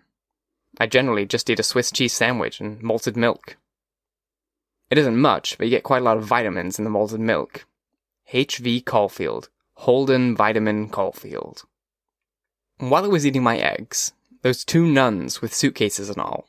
I 0.80 0.88
generally 0.88 1.26
just 1.26 1.50
eat 1.50 1.60
a 1.60 1.64
Swiss 1.64 1.92
cheese 1.92 2.14
sandwich 2.14 2.62
and 2.62 2.82
malted 2.82 3.18
milk. 3.18 3.58
It 4.90 4.98
isn't 4.98 5.18
much, 5.18 5.58
but 5.58 5.68
you 5.68 5.72
get 5.72 5.84
quite 5.84 6.02
a 6.02 6.06
lot 6.06 6.16
of 6.16 6.24
vitamins 6.24 6.78
in 6.78 6.86
the 6.86 6.90
malted 6.90 7.20
milk. 7.20 7.66
H.V. 8.32 8.80
Caulfield. 8.84 9.50
Holden 9.74 10.34
Vitamin 10.34 10.88
Caulfield. 10.88 11.64
While 12.78 13.04
I 13.04 13.10
was 13.10 13.28
eating 13.28 13.44
my 13.44 13.58
eggs, 13.58 14.14
those 14.44 14.64
two 14.64 14.88
nuns 14.88 15.42
with 15.42 15.54
suitcases 15.54 16.10
and 16.10 16.20
all, 16.20 16.48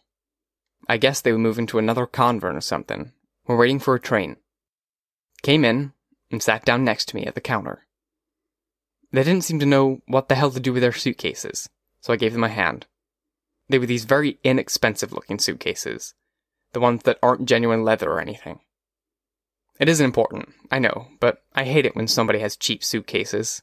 I 0.89 0.99
guess 0.99 1.21
they 1.21 1.33
were 1.33 1.39
moving 1.39 1.67
to 1.67 1.79
another 1.79 2.07
convent 2.07 2.57
or 2.57 2.61
something, 2.61 3.11
were 3.49 3.57
waiting 3.57 3.81
for 3.81 3.97
a 3.97 4.01
train. 4.01 4.37
Came 5.43 5.65
in 5.65 5.95
and 6.31 6.41
sat 6.41 6.65
down 6.65 6.85
next 6.85 7.07
to 7.07 7.17
me 7.17 7.27
at 7.27 7.35
the 7.35 7.41
counter. 7.41 7.86
They 9.12 9.23
didn't 9.23 9.44
seem 9.44 9.58
to 9.61 9.67
know 9.67 10.00
what 10.06 10.29
the 10.29 10.35
hell 10.35 10.50
to 10.50 10.61
do 10.61 10.73
with 10.73 10.82
their 10.82 10.93
suitcases, 10.93 11.69
so 12.00 12.12
I 12.12 12.17
gave 12.17 12.32
them 12.32 12.44
a 12.44 12.49
hand. 12.49 12.87
They 13.69 13.79
were 13.79 13.87
these 13.87 14.05
very 14.05 14.38
inexpensive 14.44 15.12
looking 15.12 15.38
suitcases, 15.38 16.14
the 16.73 16.81
ones 16.81 17.03
that 17.05 17.19
aren't 17.23 17.49
genuine 17.49 17.85
leather 17.85 18.11
or 18.11 18.20
anything. 18.20 18.61
It 19.79 19.88
isn't 19.88 20.05
important, 20.05 20.55
I 20.70 20.79
know, 20.79 21.08
but 21.20 21.43
I 21.55 21.64
hate 21.64 21.87
it 21.87 21.94
when 21.94 22.08
somebody 22.08 22.38
has 22.38 22.56
cheap 22.56 22.82
suitcases. 22.82 23.62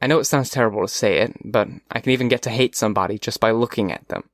I 0.00 0.06
know 0.06 0.18
it 0.18 0.24
sounds 0.24 0.50
terrible 0.50 0.82
to 0.82 0.88
say 0.88 1.18
it, 1.18 1.36
but 1.44 1.68
I 1.90 2.00
can 2.00 2.12
even 2.12 2.28
get 2.28 2.42
to 2.42 2.50
hate 2.50 2.76
somebody 2.76 3.18
just 3.18 3.40
by 3.40 3.50
looking 3.50 3.92
at 3.92 4.08
them. 4.08 4.28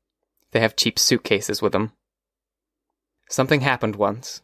They 0.53 0.61
have 0.61 0.77
cheap 0.77 0.99
suitcases 0.99 1.61
with 1.61 1.73
them. 1.73 1.93
Something 3.29 3.61
happened 3.63 3.97
once. 3.97 4.43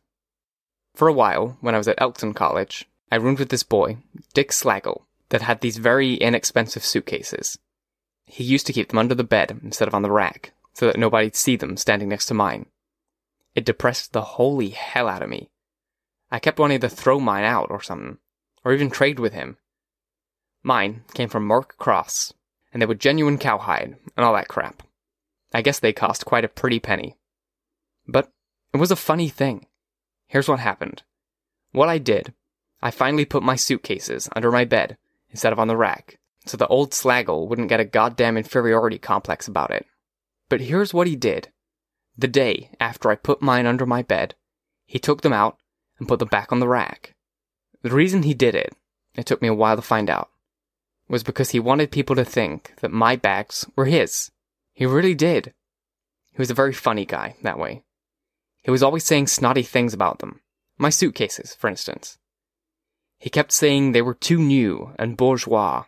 For 0.94 1.08
a 1.08 1.12
while, 1.12 1.56
when 1.60 1.74
I 1.74 1.78
was 1.78 1.88
at 1.88 2.00
Elkton 2.00 2.34
College, 2.34 2.88
I 3.10 3.16
roomed 3.16 3.38
with 3.38 3.50
this 3.50 3.62
boy, 3.62 3.98
Dick 4.34 4.50
Slagle, 4.50 5.02
that 5.32 5.40
had 5.40 5.62
these 5.62 5.78
very 5.78 6.14
inexpensive 6.16 6.84
suitcases. 6.84 7.58
He 8.26 8.44
used 8.44 8.66
to 8.66 8.72
keep 8.72 8.90
them 8.90 8.98
under 8.98 9.14
the 9.14 9.24
bed 9.24 9.58
instead 9.64 9.88
of 9.88 9.94
on 9.94 10.02
the 10.02 10.10
rack, 10.10 10.52
so 10.74 10.86
that 10.86 10.98
nobody'd 10.98 11.34
see 11.34 11.56
them 11.56 11.78
standing 11.78 12.10
next 12.10 12.26
to 12.26 12.34
mine. 12.34 12.66
It 13.54 13.64
depressed 13.64 14.12
the 14.12 14.20
holy 14.20 14.68
hell 14.68 15.08
out 15.08 15.22
of 15.22 15.30
me. 15.30 15.50
I 16.30 16.38
kept 16.38 16.58
wanting 16.58 16.80
to 16.80 16.88
throw 16.90 17.18
mine 17.18 17.44
out 17.44 17.70
or 17.70 17.80
something, 17.80 18.18
or 18.62 18.74
even 18.74 18.90
trade 18.90 19.18
with 19.18 19.32
him. 19.32 19.56
Mine 20.62 21.04
came 21.14 21.30
from 21.30 21.46
Mark 21.46 21.78
Cross, 21.78 22.34
and 22.70 22.82
they 22.82 22.86
were 22.86 22.94
genuine 22.94 23.38
cowhide 23.38 23.96
and 24.14 24.26
all 24.26 24.34
that 24.34 24.48
crap. 24.48 24.82
I 25.54 25.62
guess 25.62 25.80
they 25.80 25.94
cost 25.94 26.26
quite 26.26 26.44
a 26.44 26.48
pretty 26.48 26.78
penny. 26.78 27.16
But 28.06 28.30
it 28.74 28.76
was 28.76 28.90
a 28.90 28.96
funny 28.96 29.30
thing. 29.30 29.66
Here's 30.26 30.48
what 30.48 30.60
happened. 30.60 31.04
What 31.72 31.88
I 31.88 31.96
did, 31.96 32.34
I 32.82 32.90
finally 32.90 33.24
put 33.24 33.42
my 33.42 33.56
suitcases 33.56 34.28
under 34.36 34.52
my 34.52 34.66
bed 34.66 34.98
instead 35.32 35.52
of 35.52 35.58
on 35.58 35.66
the 35.68 35.76
rack, 35.76 36.18
so 36.46 36.56
the 36.56 36.68
old 36.68 36.92
Slagle 36.92 37.48
wouldn't 37.48 37.68
get 37.68 37.80
a 37.80 37.84
goddamn 37.84 38.36
inferiority 38.36 38.98
complex 38.98 39.48
about 39.48 39.72
it. 39.72 39.84
But 40.48 40.60
here's 40.60 40.94
what 40.94 41.06
he 41.06 41.16
did. 41.16 41.48
The 42.16 42.28
day 42.28 42.70
after 42.78 43.10
I 43.10 43.16
put 43.16 43.42
mine 43.42 43.66
under 43.66 43.86
my 43.86 44.02
bed, 44.02 44.34
he 44.86 44.98
took 44.98 45.22
them 45.22 45.32
out 45.32 45.56
and 45.98 46.06
put 46.06 46.18
them 46.18 46.28
back 46.28 46.52
on 46.52 46.60
the 46.60 46.68
rack. 46.68 47.14
The 47.82 47.90
reason 47.90 48.22
he 48.22 48.34
did 48.34 48.54
it, 48.54 48.74
it 49.14 49.26
took 49.26 49.42
me 49.42 49.48
a 49.48 49.54
while 49.54 49.76
to 49.76 49.82
find 49.82 50.08
out, 50.08 50.30
was 51.08 51.22
because 51.22 51.50
he 51.50 51.60
wanted 51.60 51.90
people 51.90 52.14
to 52.16 52.24
think 52.24 52.74
that 52.80 52.92
my 52.92 53.16
bags 53.16 53.66
were 53.74 53.86
his. 53.86 54.30
He 54.72 54.86
really 54.86 55.14
did. 55.14 55.54
He 56.32 56.38
was 56.38 56.50
a 56.50 56.54
very 56.54 56.72
funny 56.72 57.04
guy, 57.04 57.36
that 57.42 57.58
way. 57.58 57.82
He 58.62 58.70
was 58.70 58.82
always 58.82 59.04
saying 59.04 59.26
snotty 59.26 59.62
things 59.62 59.92
about 59.92 60.20
them. 60.20 60.40
My 60.78 60.90
suitcases, 60.90 61.54
for 61.54 61.68
instance. 61.68 62.18
He 63.22 63.30
kept 63.30 63.52
saying 63.52 63.92
they 63.92 64.02
were 64.02 64.14
too 64.14 64.38
new 64.38 64.96
and 64.98 65.16
bourgeois. 65.16 65.84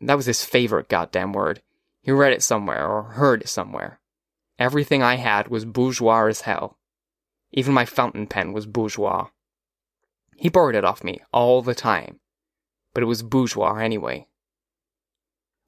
That 0.00 0.14
was 0.14 0.26
his 0.26 0.44
favorite 0.44 0.88
goddamn 0.88 1.32
word. 1.32 1.60
He 2.02 2.12
read 2.12 2.32
it 2.32 2.40
somewhere 2.40 2.86
or 2.86 3.02
heard 3.02 3.42
it 3.42 3.48
somewhere. 3.48 3.98
Everything 4.56 5.02
I 5.02 5.16
had 5.16 5.48
was 5.48 5.64
bourgeois 5.64 6.26
as 6.26 6.42
hell. 6.42 6.78
Even 7.50 7.74
my 7.74 7.84
fountain 7.84 8.28
pen 8.28 8.52
was 8.52 8.64
bourgeois. 8.64 9.30
He 10.36 10.48
borrowed 10.48 10.76
it 10.76 10.84
off 10.84 11.02
me 11.02 11.20
all 11.32 11.62
the 11.62 11.74
time, 11.74 12.20
but 12.94 13.02
it 13.02 13.06
was 13.06 13.24
bourgeois 13.24 13.78
anyway. 13.78 14.28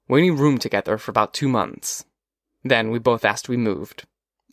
We 0.07 0.21
only 0.21 0.31
roomed 0.31 0.61
together 0.61 0.97
for 0.97 1.11
about 1.11 1.33
two 1.33 1.49
months. 1.49 2.05
Then 2.63 2.89
we 2.89 2.99
both 2.99 3.25
asked 3.25 3.43
to 3.45 3.51
be 3.51 3.57
moved. 3.57 4.05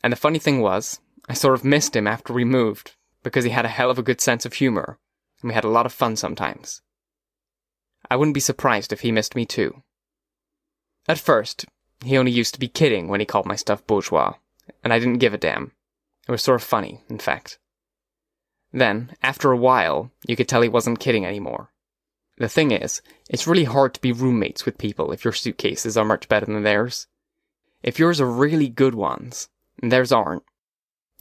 And 0.02 0.12
the 0.12 0.16
funny 0.16 0.40
thing 0.40 0.60
was, 0.60 0.98
I 1.28 1.34
sort 1.34 1.54
of 1.54 1.64
missed 1.64 1.94
him 1.94 2.08
after 2.08 2.32
we 2.32 2.44
moved, 2.44 2.96
because 3.22 3.44
he 3.44 3.50
had 3.50 3.64
a 3.64 3.68
hell 3.68 3.92
of 3.92 3.98
a 4.00 4.02
good 4.02 4.20
sense 4.20 4.44
of 4.44 4.54
humor, 4.54 4.98
and 5.46 5.52
we 5.52 5.54
had 5.54 5.62
a 5.62 5.68
lot 5.68 5.86
of 5.86 5.92
fun 5.92 6.16
sometimes. 6.16 6.82
I 8.10 8.16
wouldn't 8.16 8.34
be 8.34 8.40
surprised 8.40 8.92
if 8.92 9.02
he 9.02 9.12
missed 9.12 9.36
me 9.36 9.46
too. 9.46 9.84
At 11.06 11.20
first, 11.20 11.66
he 12.04 12.18
only 12.18 12.32
used 12.32 12.52
to 12.54 12.60
be 12.60 12.66
kidding 12.66 13.06
when 13.06 13.20
he 13.20 13.26
called 13.26 13.46
my 13.46 13.54
stuff 13.54 13.86
bourgeois, 13.86 14.34
and 14.82 14.92
I 14.92 14.98
didn't 14.98 15.18
give 15.18 15.34
a 15.34 15.38
damn. 15.38 15.70
It 16.26 16.32
was 16.32 16.42
sort 16.42 16.60
of 16.60 16.66
funny, 16.66 17.04
in 17.08 17.18
fact. 17.18 17.60
Then, 18.72 19.12
after 19.22 19.52
a 19.52 19.56
while, 19.56 20.10
you 20.26 20.34
could 20.34 20.48
tell 20.48 20.62
he 20.62 20.68
wasn't 20.68 20.98
kidding 20.98 21.24
anymore. 21.24 21.72
The 22.38 22.48
thing 22.48 22.72
is, 22.72 23.00
it's 23.30 23.46
really 23.46 23.64
hard 23.64 23.94
to 23.94 24.00
be 24.00 24.10
roommates 24.10 24.66
with 24.66 24.78
people 24.78 25.12
if 25.12 25.22
your 25.22 25.32
suitcases 25.32 25.96
are 25.96 26.04
much 26.04 26.28
better 26.28 26.46
than 26.46 26.64
theirs. 26.64 27.06
If 27.84 28.00
yours 28.00 28.20
are 28.20 28.26
really 28.26 28.68
good 28.68 28.96
ones, 28.96 29.48
and 29.80 29.92
theirs 29.92 30.10
aren't, 30.10 30.42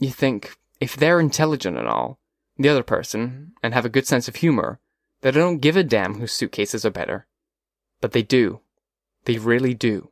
you 0.00 0.10
think, 0.10 0.56
if 0.80 0.96
they're 0.96 1.20
intelligent 1.20 1.78
and 1.78 1.86
all, 1.86 2.18
the 2.58 2.68
other 2.68 2.82
person, 2.82 3.52
and 3.62 3.74
have 3.74 3.84
a 3.84 3.90
good 3.90 4.06
sense 4.06 4.28
of 4.28 4.36
humor, 4.36 4.80
that 5.20 5.34
they 5.34 5.40
don't 5.40 5.58
give 5.58 5.76
a 5.76 5.82
damn 5.82 6.14
whose 6.14 6.32
suitcases 6.32 6.84
are 6.84 6.90
better. 6.90 7.26
But 8.00 8.12
they 8.12 8.22
do. 8.22 8.60
They 9.24 9.38
really 9.38 9.74
do. 9.74 10.10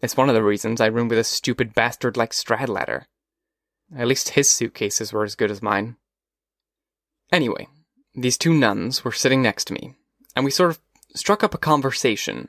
It's 0.00 0.16
one 0.16 0.28
of 0.28 0.34
the 0.34 0.42
reasons 0.42 0.80
I 0.80 0.86
room 0.86 1.08
with 1.08 1.18
a 1.18 1.24
stupid 1.24 1.74
bastard 1.74 2.16
like 2.16 2.32
Stradlater. 2.32 3.06
At 3.96 4.06
least 4.06 4.30
his 4.30 4.50
suitcases 4.50 5.12
were 5.12 5.24
as 5.24 5.34
good 5.34 5.50
as 5.50 5.62
mine. 5.62 5.96
Anyway, 7.32 7.68
these 8.14 8.36
two 8.36 8.52
nuns 8.52 9.04
were 9.04 9.12
sitting 9.12 9.42
next 9.42 9.64
to 9.66 9.72
me, 9.72 9.94
and 10.36 10.44
we 10.44 10.50
sort 10.50 10.70
of 10.70 10.80
struck 11.14 11.42
up 11.42 11.54
a 11.54 11.58
conversation. 11.58 12.48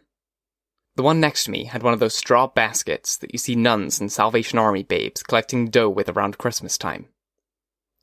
The 0.96 1.04
one 1.04 1.20
next 1.20 1.46
to 1.46 1.52
me 1.52 1.66
had 1.66 1.84
one 1.84 1.94
of 1.94 2.00
those 2.00 2.14
straw 2.14 2.48
baskets 2.48 3.18
that 3.18 3.32
you 3.34 3.40
see 3.40 3.56
nuns 3.56 4.00
and 4.00 4.12
Salvation 4.12 4.60
Army 4.60 4.84
babes 4.84 5.24
collecting 5.24 5.70
dough 5.70 5.90
with 5.90 6.10
around 6.10 6.38
Christmas 6.38 6.78
time. 6.78 7.08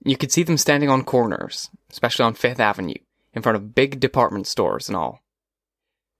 You 0.04 0.16
could 0.16 0.32
see 0.32 0.42
them 0.42 0.58
standing 0.58 0.88
on 0.88 1.04
corners, 1.04 1.70
especially 1.90 2.24
on 2.24 2.34
Fifth 2.34 2.58
Avenue, 2.58 2.98
in 3.32 3.42
front 3.42 3.56
of 3.56 3.74
big 3.74 4.00
department 4.00 4.46
stores 4.46 4.88
and 4.88 4.96
all. 4.96 5.20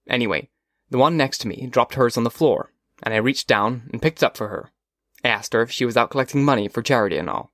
Anyway, 0.07 0.49
the 0.89 0.97
one 0.97 1.17
next 1.17 1.39
to 1.39 1.47
me 1.47 1.67
dropped 1.67 1.95
hers 1.95 2.17
on 2.17 2.23
the 2.23 2.29
floor, 2.29 2.71
and 3.01 3.13
I 3.13 3.17
reached 3.17 3.47
down 3.47 3.89
and 3.91 4.01
picked 4.01 4.19
it 4.19 4.25
up 4.25 4.37
for 4.37 4.47
her. 4.47 4.71
I 5.23 5.29
asked 5.29 5.53
her 5.53 5.61
if 5.61 5.71
she 5.71 5.85
was 5.85 5.97
out 5.97 6.11
collecting 6.11 6.43
money 6.43 6.67
for 6.67 6.81
charity 6.81 7.17
and 7.17 7.29
all. 7.29 7.51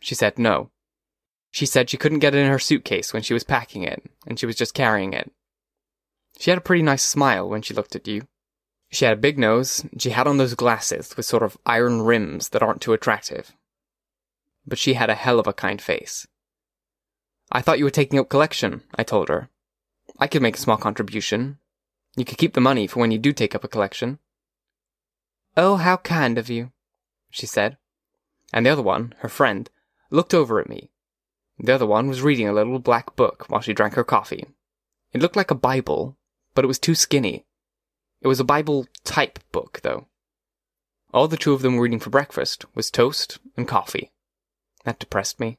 She 0.00 0.14
said 0.14 0.38
no. 0.38 0.70
She 1.50 1.66
said 1.66 1.90
she 1.90 1.96
couldn't 1.96 2.20
get 2.20 2.34
it 2.34 2.38
in 2.38 2.50
her 2.50 2.58
suitcase 2.58 3.12
when 3.12 3.22
she 3.22 3.34
was 3.34 3.44
packing 3.44 3.82
it, 3.82 4.02
and 4.26 4.38
she 4.38 4.46
was 4.46 4.56
just 4.56 4.74
carrying 4.74 5.12
it. 5.12 5.30
She 6.38 6.50
had 6.50 6.58
a 6.58 6.62
pretty 6.62 6.82
nice 6.82 7.02
smile 7.02 7.48
when 7.48 7.62
she 7.62 7.74
looked 7.74 7.94
at 7.94 8.08
you. 8.08 8.22
She 8.90 9.04
had 9.04 9.14
a 9.14 9.20
big 9.20 9.38
nose, 9.38 9.84
and 9.90 10.00
she 10.00 10.10
had 10.10 10.26
on 10.26 10.36
those 10.36 10.54
glasses 10.54 11.16
with 11.16 11.26
sort 11.26 11.42
of 11.42 11.58
iron 11.66 12.02
rims 12.02 12.48
that 12.50 12.62
aren't 12.62 12.80
too 12.80 12.92
attractive. 12.92 13.54
But 14.70 14.78
she 14.78 14.94
had 14.94 15.10
a 15.10 15.14
hell 15.14 15.40
of 15.40 15.48
a 15.48 15.52
kind 15.52 15.82
face. 15.82 16.28
I 17.50 17.60
thought 17.60 17.78
you 17.78 17.84
were 17.84 17.90
taking 17.90 18.20
up 18.20 18.28
collection, 18.28 18.82
I 18.94 19.02
told 19.02 19.28
her. 19.28 19.50
I 20.18 20.28
could 20.28 20.42
make 20.42 20.56
a 20.56 20.60
small 20.60 20.76
contribution. 20.76 21.58
You 22.16 22.24
could 22.24 22.38
keep 22.38 22.54
the 22.54 22.60
money 22.60 22.86
for 22.86 23.00
when 23.00 23.10
you 23.10 23.18
do 23.18 23.32
take 23.32 23.56
up 23.56 23.64
a 23.64 23.68
collection. 23.68 24.20
Oh, 25.56 25.74
how 25.74 25.96
kind 25.96 26.38
of 26.38 26.48
you, 26.48 26.70
she 27.30 27.46
said. 27.46 27.78
And 28.52 28.64
the 28.64 28.70
other 28.70 28.82
one, 28.82 29.12
her 29.18 29.28
friend, 29.28 29.68
looked 30.08 30.34
over 30.34 30.60
at 30.60 30.68
me. 30.68 30.90
The 31.58 31.74
other 31.74 31.86
one 31.86 32.08
was 32.08 32.22
reading 32.22 32.48
a 32.48 32.52
little 32.52 32.78
black 32.78 33.16
book 33.16 33.46
while 33.48 33.60
she 33.60 33.74
drank 33.74 33.94
her 33.94 34.04
coffee. 34.04 34.46
It 35.12 35.20
looked 35.20 35.36
like 35.36 35.50
a 35.50 35.56
Bible, 35.56 36.16
but 36.54 36.64
it 36.64 36.68
was 36.68 36.78
too 36.78 36.94
skinny. 36.94 37.44
It 38.20 38.28
was 38.28 38.38
a 38.38 38.44
Bible 38.44 38.86
type 39.02 39.40
book, 39.50 39.80
though. 39.82 40.06
All 41.12 41.26
the 41.26 41.36
two 41.36 41.52
of 41.52 41.62
them 41.62 41.74
were 41.74 41.86
eating 41.86 41.98
for 41.98 42.10
breakfast 42.10 42.64
was 42.76 42.88
toast 42.88 43.40
and 43.56 43.66
coffee. 43.66 44.12
That 44.84 44.98
depressed 44.98 45.40
me. 45.40 45.58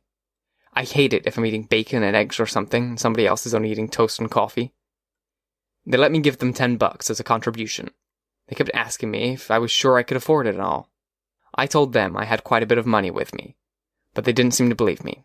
I 0.73 0.83
hate 0.83 1.13
it 1.13 1.27
if 1.27 1.37
I'm 1.37 1.45
eating 1.45 1.63
bacon 1.63 2.03
and 2.03 2.15
eggs 2.15 2.39
or 2.39 2.45
something 2.45 2.83
and 2.83 2.99
somebody 2.99 3.27
else 3.27 3.45
is 3.45 3.53
only 3.53 3.71
eating 3.71 3.89
toast 3.89 4.19
and 4.19 4.31
coffee. 4.31 4.73
They 5.85 5.97
let 5.97 6.11
me 6.11 6.19
give 6.19 6.37
them 6.37 6.53
ten 6.53 6.77
bucks 6.77 7.09
as 7.09 7.19
a 7.19 7.23
contribution. 7.23 7.89
They 8.47 8.55
kept 8.55 8.71
asking 8.73 9.11
me 9.11 9.33
if 9.33 9.51
I 9.51 9.59
was 9.59 9.71
sure 9.71 9.97
I 9.97 10.03
could 10.03 10.17
afford 10.17 10.47
it 10.47 10.55
and 10.55 10.61
all. 10.61 10.89
I 11.55 11.67
told 11.67 11.93
them 11.93 12.15
I 12.15 12.25
had 12.25 12.43
quite 12.43 12.63
a 12.63 12.67
bit 12.67 12.77
of 12.77 12.85
money 12.85 13.11
with 13.11 13.33
me, 13.33 13.55
but 14.13 14.23
they 14.23 14.33
didn't 14.33 14.53
seem 14.53 14.69
to 14.69 14.75
believe 14.75 15.03
me. 15.03 15.23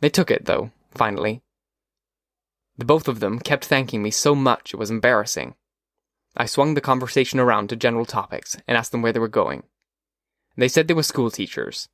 They 0.00 0.08
took 0.08 0.30
it, 0.30 0.44
though, 0.44 0.70
finally. 0.90 1.42
The 2.78 2.84
both 2.84 3.08
of 3.08 3.20
them 3.20 3.38
kept 3.38 3.64
thanking 3.64 4.02
me 4.02 4.10
so 4.10 4.34
much 4.34 4.72
it 4.72 4.78
was 4.78 4.90
embarrassing. 4.90 5.54
I 6.36 6.46
swung 6.46 6.74
the 6.74 6.80
conversation 6.80 7.38
around 7.38 7.68
to 7.68 7.76
general 7.76 8.06
topics 8.06 8.56
and 8.66 8.76
asked 8.76 8.92
them 8.92 9.02
where 9.02 9.12
they 9.12 9.20
were 9.20 9.28
going. 9.28 9.64
They 10.56 10.68
said 10.68 10.88
they 10.88 10.94
were 10.94 11.02
school 11.02 11.30
teachers, 11.30 11.88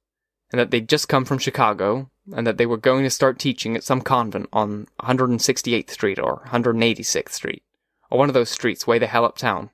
and 0.50 0.58
that 0.58 0.70
they'd 0.70 0.88
just 0.88 1.08
come 1.08 1.24
from 1.24 1.38
Chicago, 1.38 2.10
and 2.32 2.46
that 2.46 2.58
they 2.58 2.66
were 2.66 2.76
going 2.76 3.04
to 3.04 3.10
start 3.10 3.38
teaching 3.38 3.76
at 3.76 3.84
some 3.84 4.00
convent 4.00 4.48
on 4.52 4.86
168th 5.00 5.90
Street 5.90 6.18
or 6.18 6.42
186th 6.48 7.30
Street, 7.30 7.62
or 8.10 8.18
one 8.18 8.28
of 8.28 8.34
those 8.34 8.50
streets 8.50 8.86
way 8.86 8.98
the 8.98 9.06
hell 9.06 9.24
uptown. 9.24 9.70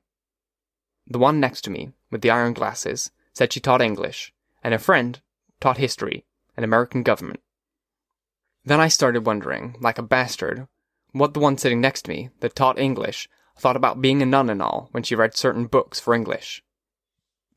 The 1.07 1.19
one 1.19 1.41
next 1.41 1.63
to 1.63 1.71
me, 1.71 1.93
with 2.11 2.23
the 2.23 2.31
iron 2.31 2.53
glasses, 2.55 3.11
said 3.33 3.53
she 3.53 3.61
taught 3.61 3.83
English, 3.83 4.33
and 4.63 4.73
her 4.73 4.79
friend 4.79 5.21
taught 5.61 5.79
history 5.79 6.25
and 6.57 6.65
American 6.65 7.03
government. 7.03 7.41
Then 8.65 8.81
I 8.81 8.89
started 8.89 9.27
wondering, 9.27 9.77
like 9.81 9.99
a 9.99 10.03
bastard, 10.03 10.67
what 11.13 11.35
the 11.35 11.41
one 11.41 11.59
sitting 11.59 11.81
next 11.81 12.03
to 12.03 12.11
me 12.11 12.31
that 12.41 12.57
taught 12.57 12.79
English 12.79 13.29
thought 13.57 13.77
about 13.77 14.01
being 14.01 14.23
a 14.23 14.27
nun 14.27 14.51
and 14.51 14.63
all 14.63 14.89
when 14.93 15.03
she 15.03 15.15
read 15.15 15.37
certain 15.37 15.67
books 15.67 16.01
for 16.01 16.15
English. 16.15 16.63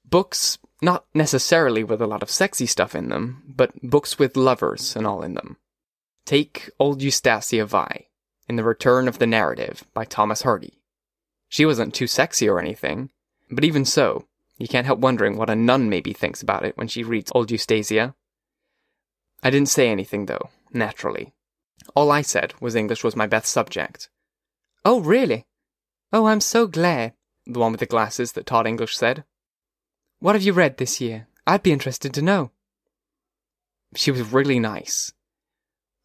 Books, 0.05 0.57
not 0.81 1.05
necessarily 1.13 1.83
with 1.83 2.01
a 2.01 2.07
lot 2.07 2.21
of 2.21 2.29
sexy 2.29 2.65
stuff 2.65 2.95
in 2.95 3.09
them, 3.09 3.43
but 3.47 3.71
books 3.81 4.19
with 4.19 4.37
lovers 4.37 4.95
and 4.95 5.07
all 5.07 5.23
in 5.23 5.33
them. 5.33 5.57
Take 6.25 6.69
Old 6.79 7.01
Eustacia 7.01 7.65
Vye, 7.65 8.07
in 8.47 8.55
The 8.55 8.63
Return 8.63 9.07
of 9.07 9.19
the 9.19 9.27
Native 9.27 9.85
by 9.93 10.05
Thomas 10.05 10.43
Hardy. 10.43 10.81
She 11.49 11.65
wasn't 11.65 11.93
too 11.93 12.07
sexy 12.07 12.47
or 12.47 12.59
anything, 12.59 13.09
but 13.49 13.63
even 13.63 13.85
so, 13.85 14.27
you 14.57 14.67
can't 14.67 14.85
help 14.85 14.99
wondering 14.99 15.37
what 15.37 15.49
a 15.49 15.55
nun 15.55 15.89
maybe 15.89 16.13
thinks 16.13 16.41
about 16.41 16.65
it 16.65 16.77
when 16.77 16.87
she 16.87 17.03
reads 17.03 17.31
Old 17.33 17.51
Eustacia. 17.51 18.15
I 19.41 19.49
didn't 19.49 19.69
say 19.69 19.89
anything, 19.89 20.25
though, 20.25 20.49
naturally. 20.73 21.33
All 21.95 22.11
I 22.11 22.21
said 22.21 22.53
was 22.59 22.75
English 22.75 23.03
was 23.03 23.15
my 23.15 23.27
best 23.27 23.51
subject. 23.51 24.09
Oh, 24.83 24.99
really? 24.99 25.45
Oh, 26.11 26.25
I'm 26.25 26.41
so 26.41 26.67
glad, 26.67 27.13
the 27.45 27.59
one 27.59 27.71
with 27.71 27.79
the 27.79 27.85
glasses 27.85 28.33
that 28.33 28.45
taught 28.45 28.67
English 28.67 28.97
said. 28.97 29.23
What 30.19 30.35
have 30.35 30.43
you 30.43 30.53
read 30.53 30.77
this 30.77 30.99
year? 30.99 31.27
I'd 31.45 31.63
be 31.63 31.71
interested 31.71 32.13
to 32.13 32.21
know. 32.21 32.51
She 33.95 34.11
was 34.11 34.33
really 34.33 34.59
nice. 34.59 35.13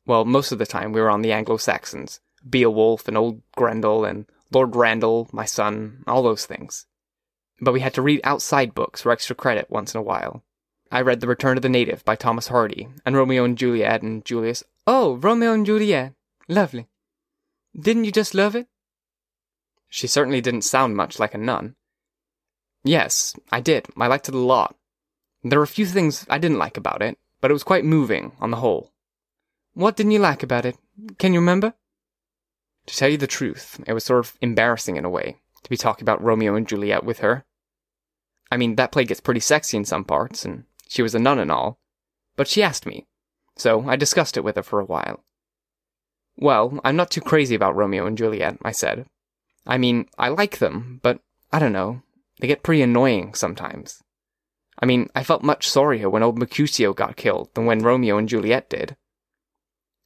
Well, 0.07 0.25
most 0.25 0.53
of 0.53 0.59
the 0.59 0.67
time 0.67 0.93
we 0.93 1.01
were 1.01 1.11
on 1.11 1.23
the 1.23 1.33
Anglo 1.33 1.57
Saxons 1.57 2.21
Beowulf 2.49 3.07
and 3.09 3.17
Old 3.17 3.43
Grendel 3.57 4.05
and 4.05 4.27
Lord 4.51 4.75
Randall, 4.75 5.29
my 5.33 5.45
son, 5.45 6.03
all 6.07 6.23
those 6.23 6.45
things 6.45 6.87
but 7.63 7.73
we 7.73 7.81
had 7.81 7.95
to 7.95 8.03
read 8.03 8.21
outside 8.25 8.75
books 8.75 9.01
for 9.01 9.13
extra 9.13 9.37
credit 9.37 9.71
once 9.71 9.95
in 9.95 9.99
a 9.99 10.03
while. 10.03 10.43
I 10.91 11.01
read 11.01 11.21
The 11.21 11.29
Return 11.29 11.57
of 11.57 11.63
the 11.63 11.69
Native 11.69 12.05
by 12.05 12.17
Thomas 12.17 12.49
Hardy, 12.49 12.89
and 13.07 13.17
Romeo 13.17 13.45
and 13.45 13.57
Juliet 13.57 14.03
and 14.03 14.25
Julius. 14.25 14.65
Oh, 14.85 15.15
Romeo 15.15 15.53
and 15.53 15.65
Juliet. 15.65 16.13
Lovely. 16.49 16.89
Didn't 17.79 18.05
you 18.05 18.11
just 18.11 18.35
love 18.35 18.57
it? 18.57 18.67
She 19.89 20.09
certainly 20.09 20.41
didn't 20.41 20.63
sound 20.63 20.97
much 20.97 21.21
like 21.21 21.35
a 21.35 21.39
nun. 21.39 21.77
Yes, 22.85 23.35
I 23.51 23.61
did. 23.61 23.87
I 23.97 24.07
liked 24.07 24.29
it 24.29 24.35
a 24.35 24.39
lot. 24.39 24.77
There 25.43 25.59
were 25.59 25.65
a 25.65 25.69
few 25.69 25.87
things 25.87 26.27
I 26.29 26.39
didn't 26.39 26.59
like 26.59 26.77
about 26.77 27.03
it, 27.03 27.19
but 27.41 27.51
it 27.51 27.55
was 27.55 27.65
quite 27.65 27.85
moving 27.85 28.33
on 28.41 28.51
the 28.51 28.59
whole. 28.59 28.93
What 29.75 29.97
didn't 29.97 30.13
you 30.13 30.19
like 30.19 30.43
about 30.43 30.67
it? 30.67 30.77
Can 31.19 31.33
you 31.33 31.41
remember? 31.41 31.75
To 32.87 32.97
tell 32.97 33.09
you 33.09 33.17
the 33.17 33.27
truth, 33.27 33.81
it 33.87 33.93
was 33.93 34.05
sort 34.05 34.21
of 34.21 34.37
embarrassing 34.41 34.97
in 34.97 35.05
a 35.05 35.11
way 35.11 35.39
to 35.63 35.71
be 35.71 35.77
talking 35.77 36.05
about 36.05 36.23
Romeo 36.23 36.55
and 36.55 36.67
Juliet 36.67 37.05
with 37.05 37.21
her. 37.21 37.45
I 38.51 38.57
mean, 38.57 38.77
that 38.77 38.93
play 38.93 39.05
gets 39.05 39.21
pretty 39.21 39.41
sexy 39.41 39.77
in 39.77 39.85
some 39.85 40.05
parts, 40.05 40.45
and 40.45 40.65
she 40.89 41.03
was 41.03 41.15
a 41.15 41.19
nun 41.19 41.39
and 41.39 41.51
all. 41.51 41.79
But 42.37 42.49
she 42.49 42.63
asked 42.63 42.87
me, 42.87 43.07
so 43.57 43.89
I 43.89 43.97
discussed 43.97 44.37
it 44.37 44.45
with 44.45 44.57
her 44.57 44.63
for 44.63 44.81
a 44.81 44.85
while. 44.85 45.25
Well, 46.37 46.81
I'm 46.85 46.97
not 46.97 47.11
too 47.11 47.21
crazy 47.21 47.55
about 47.55 47.77
Romeo 47.77 48.07
and 48.07 48.19
Juliet, 48.19 48.59
I 48.63 48.73
said. 48.73 49.07
I 49.67 49.79
mean, 49.79 50.09
I 50.19 50.29
like 50.29 50.59
them, 50.59 51.01
but 51.03 51.21
I 51.53 51.59
don't 51.59 51.73
know. 51.73 52.03
They 52.41 52.47
get 52.47 52.63
pretty 52.63 52.83
annoying 52.83 53.35
sometimes. 53.35 54.03
I 54.79 54.87
mean, 54.87 55.09
I 55.15 55.23
felt 55.23 55.43
much 55.43 55.69
sorrier 55.69 56.11
when 56.11 56.23
old 56.23 56.39
Mercutio 56.39 56.93
got 56.93 57.17
killed 57.17 57.55
than 57.55 57.67
when 57.67 57.81
Romeo 57.81 58.19
and 58.19 58.29
Juliet 58.29 58.69
did. 58.69 58.97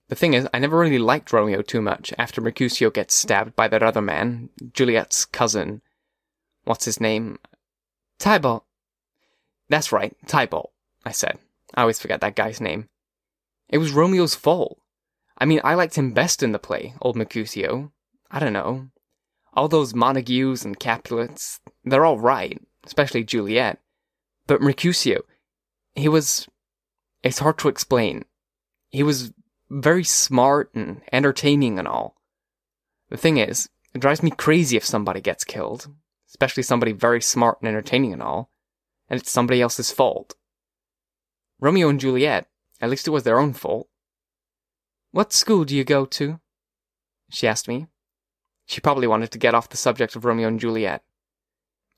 The 0.09 0.15
thing 0.15 0.35
is, 0.35 0.47
I 0.55 0.59
never 0.59 0.79
really 0.79 0.99
liked 0.99 1.33
Romeo 1.33 1.63
too 1.63 1.81
much 1.81 2.13
after 2.19 2.41
Mercutio 2.41 2.91
gets 2.91 3.15
stabbed 3.15 3.57
by 3.57 3.69
that 3.69 3.83
other 3.83 4.03
man, 4.03 4.51
Juliet's 4.73 5.25
cousin. 5.25 5.83
What's 6.65 6.85
his 6.85 7.01
name? 7.01 7.39
Tybalt. 8.19 8.65
That's 9.69 9.93
right, 9.93 10.15
Tybalt, 10.27 10.73
I 11.05 11.13
said. 11.13 11.39
I 11.75 11.81
always 11.81 11.99
forget 11.99 12.21
that 12.21 12.37
guy's 12.37 12.61
name. 12.61 12.89
It 13.69 13.79
was 13.79 13.93
Romeo's 13.93 14.37
fault. 14.37 14.79
I 15.39 15.45
mean, 15.45 15.61
I 15.65 15.75
liked 15.75 15.97
him 15.97 16.13
best 16.13 16.43
in 16.43 16.53
the 16.53 16.59
play, 16.59 16.95
old 17.03 17.17
Mercutio. 17.17 17.93
I 18.31 18.39
don't 18.39 18.53
know. 18.53 18.89
All 19.57 19.69
those 19.69 19.95
Montagues 19.95 20.65
and 20.65 20.79
Capulets, 20.79 21.61
they're 21.83 22.05
all 22.05 22.19
right, 22.19 22.61
especially 22.85 23.25
Juliet. 23.25 23.81
But 24.47 24.61
Mercutio, 24.61 25.23
he 25.95 26.09
was. 26.09 26.47
It's 27.23 27.39
hard 27.39 27.59
to 27.59 27.69
explain. 27.69 28.27
He 28.91 29.03
was 29.03 29.33
very 29.71 30.05
smart 30.05 30.71
and 30.75 31.01
entertaining 31.11 31.79
and 31.79 31.89
all. 31.89 32.17
The 33.09 33.17
thing 33.17 33.39
is, 33.39 33.69
it 33.95 34.01
drives 34.01 34.23
me 34.23 34.31
crazy 34.31 34.77
if 34.77 34.85
somebody 34.85 35.21
gets 35.21 35.43
killed, 35.43 35.89
especially 36.29 36.63
somebody 36.63 36.93
very 36.93 37.23
smart 37.23 37.59
and 37.61 37.69
entertaining 37.69 38.13
and 38.13 38.23
all, 38.23 38.51
and 39.09 39.19
it's 39.19 39.31
somebody 39.31 39.61
else's 39.63 39.91
fault. 39.91 40.35
Romeo 41.59 41.89
and 41.89 41.99
Juliet, 41.99 42.49
at 42.81 42.91
least 42.91 43.09
it 43.09 43.13
was 43.13 43.25
their 43.25 43.39
own 43.39 43.55
fault. 43.55 43.89
What 45.13 45.33
school 45.33 45.65
do 45.65 45.75
you 45.75 45.83
go 45.83 46.05
to? 46.05 46.41
She 47.31 47.49
asked 47.49 47.69
me. 47.69 47.87
She 48.67 48.81
probably 48.81 49.07
wanted 49.07 49.31
to 49.31 49.39
get 49.39 49.55
off 49.55 49.69
the 49.69 49.77
subject 49.77 50.17
of 50.17 50.25
Romeo 50.25 50.49
and 50.49 50.61
Juliet. 50.61 51.03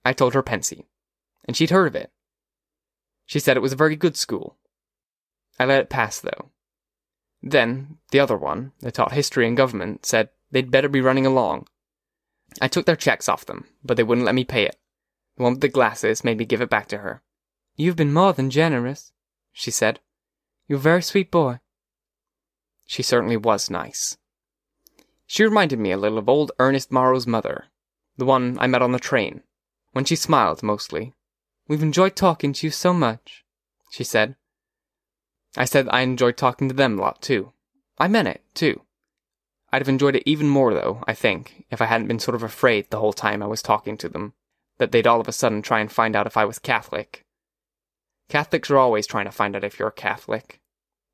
I 0.05 0.13
told 0.13 0.35
her 0.35 0.43
Pencey, 0.43 0.87
and 1.45 1.57
she'd 1.57 1.71
heard 1.71 1.89
of 1.89 1.97
it. 1.97 2.13
She 3.27 3.41
said 3.41 3.57
it 3.57 3.61
was 3.61 3.73
a 3.73 3.77
very 3.77 3.97
good 3.97 4.17
school. 4.17 4.57
I 5.59 5.65
let 5.65 5.81
it 5.81 5.91
pass, 5.91 6.21
though. 6.21 6.51
Then, 7.43 7.99
the 8.11 8.21
other 8.21 8.37
one, 8.37 8.73
that 8.81 8.95
taught 8.95 9.13
history 9.13 9.47
and 9.47 9.57
government, 9.57 10.05
said 10.05 10.31
they'd 10.51 10.71
better 10.71 10.89
be 10.89 11.01
running 11.01 11.27
along. 11.27 11.67
I 12.61 12.69
took 12.69 12.87
their 12.87 12.97
checks 12.97 13.29
off 13.29 13.47
them, 13.47 13.67
but 13.85 13.97
they 13.97 14.03
wouldn't 14.03 14.25
let 14.25 14.35
me 14.35 14.45
pay 14.45 14.65
it. 14.65 14.77
The 15.37 15.43
one 15.45 15.53
with 15.53 15.61
the 15.61 15.69
glasses 15.69 16.25
made 16.25 16.39
me 16.39 16.45
give 16.45 16.61
it 16.61 16.71
back 16.71 16.89
to 16.89 16.99
her. 16.99 17.23
You've 17.77 17.97
been 17.97 18.13
more 18.13 18.33
than 18.33 18.51
generous, 18.51 19.13
she 19.53 19.71
said. 19.71 20.01
You're 20.67 20.79
a 20.79 20.83
very 20.83 21.03
sweet 21.03 21.31
boy. 21.31 21.61
She 22.87 23.03
certainly 23.03 23.37
was 23.37 23.71
nice. 23.71 24.17
She 25.31 25.45
reminded 25.45 25.79
me 25.79 25.93
a 25.93 25.99
little 25.99 26.17
of 26.17 26.27
old 26.27 26.53
Ernest 26.59 26.91
Morrow's 26.91 27.27
mother, 27.27 27.67
the 28.17 28.25
one 28.25 28.57
I 28.59 28.67
met 28.67 28.81
on 28.81 28.93
the 28.93 28.99
train, 28.99 29.43
when 29.93 30.07
she 30.07 30.17
smiled 30.17 30.63
mostly. 30.63 31.13
We've 31.69 31.83
enjoyed 31.83 32.17
talking 32.17 32.55
to 32.55 32.67
you 32.67 32.71
so 32.71 32.95
much, 32.95 33.45
she 33.91 34.05
said. 34.05 34.37
I 35.55 35.67
said 35.67 35.87
I 35.91 36.01
enjoyed 36.01 36.39
talking 36.39 36.67
to 36.71 36.75
them 36.75 36.99
a 36.99 37.03
lot 37.03 37.21
too. 37.21 37.53
I 37.99 38.09
meant 38.09 38.29
it, 38.29 38.43
too. 38.55 38.81
I'd 39.71 39.83
have 39.83 39.89
enjoyed 39.89 40.17
it 40.17 40.23
even 40.25 40.49
more, 40.49 40.73
though, 40.73 41.05
I 41.07 41.13
think, 41.13 41.67
if 41.71 41.83
I 41.83 41.87
hadn't 41.87 42.09
been 42.09 42.21
sort 42.21 42.35
of 42.35 42.43
afraid 42.43 42.89
the 42.89 43.01
whole 43.01 43.13
time 43.13 43.43
I 43.43 43.47
was 43.49 43.61
talking 43.61 43.99
to 43.99 44.09
them, 44.09 44.33
that 44.79 44.93
they'd 44.93 45.07
all 45.07 45.21
of 45.21 45.29
a 45.29 45.33
sudden 45.33 45.61
try 45.61 45.81
and 45.81 45.93
find 45.93 46.17
out 46.17 46.27
if 46.27 46.39
I 46.39 46.47
was 46.47 46.59
Catholic. 46.59 47.27
Catholics 48.31 48.71
are 48.71 48.79
always 48.79 49.07
trying 49.07 49.27
to 49.27 49.31
find 49.31 49.55
out 49.55 49.65
if 49.65 49.79
you're 49.79 49.89
a 49.89 49.93
Catholic. 49.93 50.63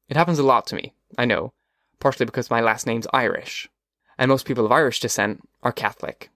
It 0.08 0.16
happens 0.16 0.38
a 0.38 0.44
lot 0.44 0.68
to 0.68 0.76
me, 0.76 0.94
I 1.18 1.24
know, 1.24 1.52
partially 1.98 2.26
because 2.26 2.48
my 2.48 2.60
last 2.60 2.86
name's 2.86 3.08
Irish, 3.12 3.68
and 4.18 4.28
most 4.28 4.46
people 4.46 4.64
of 4.64 4.72
Irish 4.72 5.00
descent 5.00 5.48
are 5.62 5.72
Catholic. 5.72 6.30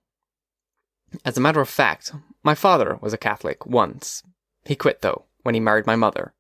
As 1.25 1.37
a 1.37 1.41
matter 1.41 1.61
of 1.61 1.69
fact, 1.69 2.13
my 2.43 2.55
father 2.55 2.99
was 3.01 3.13
a 3.13 3.19
Catholic 3.19 3.67
once. 3.67 4.23
He 4.65 4.77
quit, 4.77 5.01
though, 5.01 5.25
when 5.43 5.55
he 5.55 5.61
married 5.61 5.87
my 5.87 5.97
mother. 5.97 6.35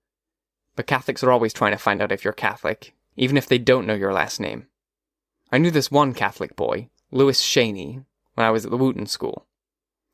But 0.77 0.87
Catholics 0.87 1.25
are 1.25 1.33
always 1.33 1.53
trying 1.53 1.73
to 1.73 1.79
find 1.79 2.03
out 2.03 2.13
if 2.13 2.25
you're 2.25 2.33
Catholic, 2.33 2.95
even 3.17 3.37
if 3.37 3.47
they 3.47 3.59
don't 3.59 3.87
know 3.87 3.95
your 3.95 4.13
last 4.13 4.41
name. 4.41 4.67
I 5.51 5.59
knew 5.59 5.71
this 5.71 5.91
one 5.91 6.15
Catholic 6.15 6.55
boy, 6.55 6.91
Louis 7.11 7.41
Shaney, 7.41 8.05
when 8.35 8.47
I 8.47 8.51
was 8.51 8.65
at 8.65 8.71
the 8.71 8.77
Whooton 8.77 9.07
School. 9.07 9.47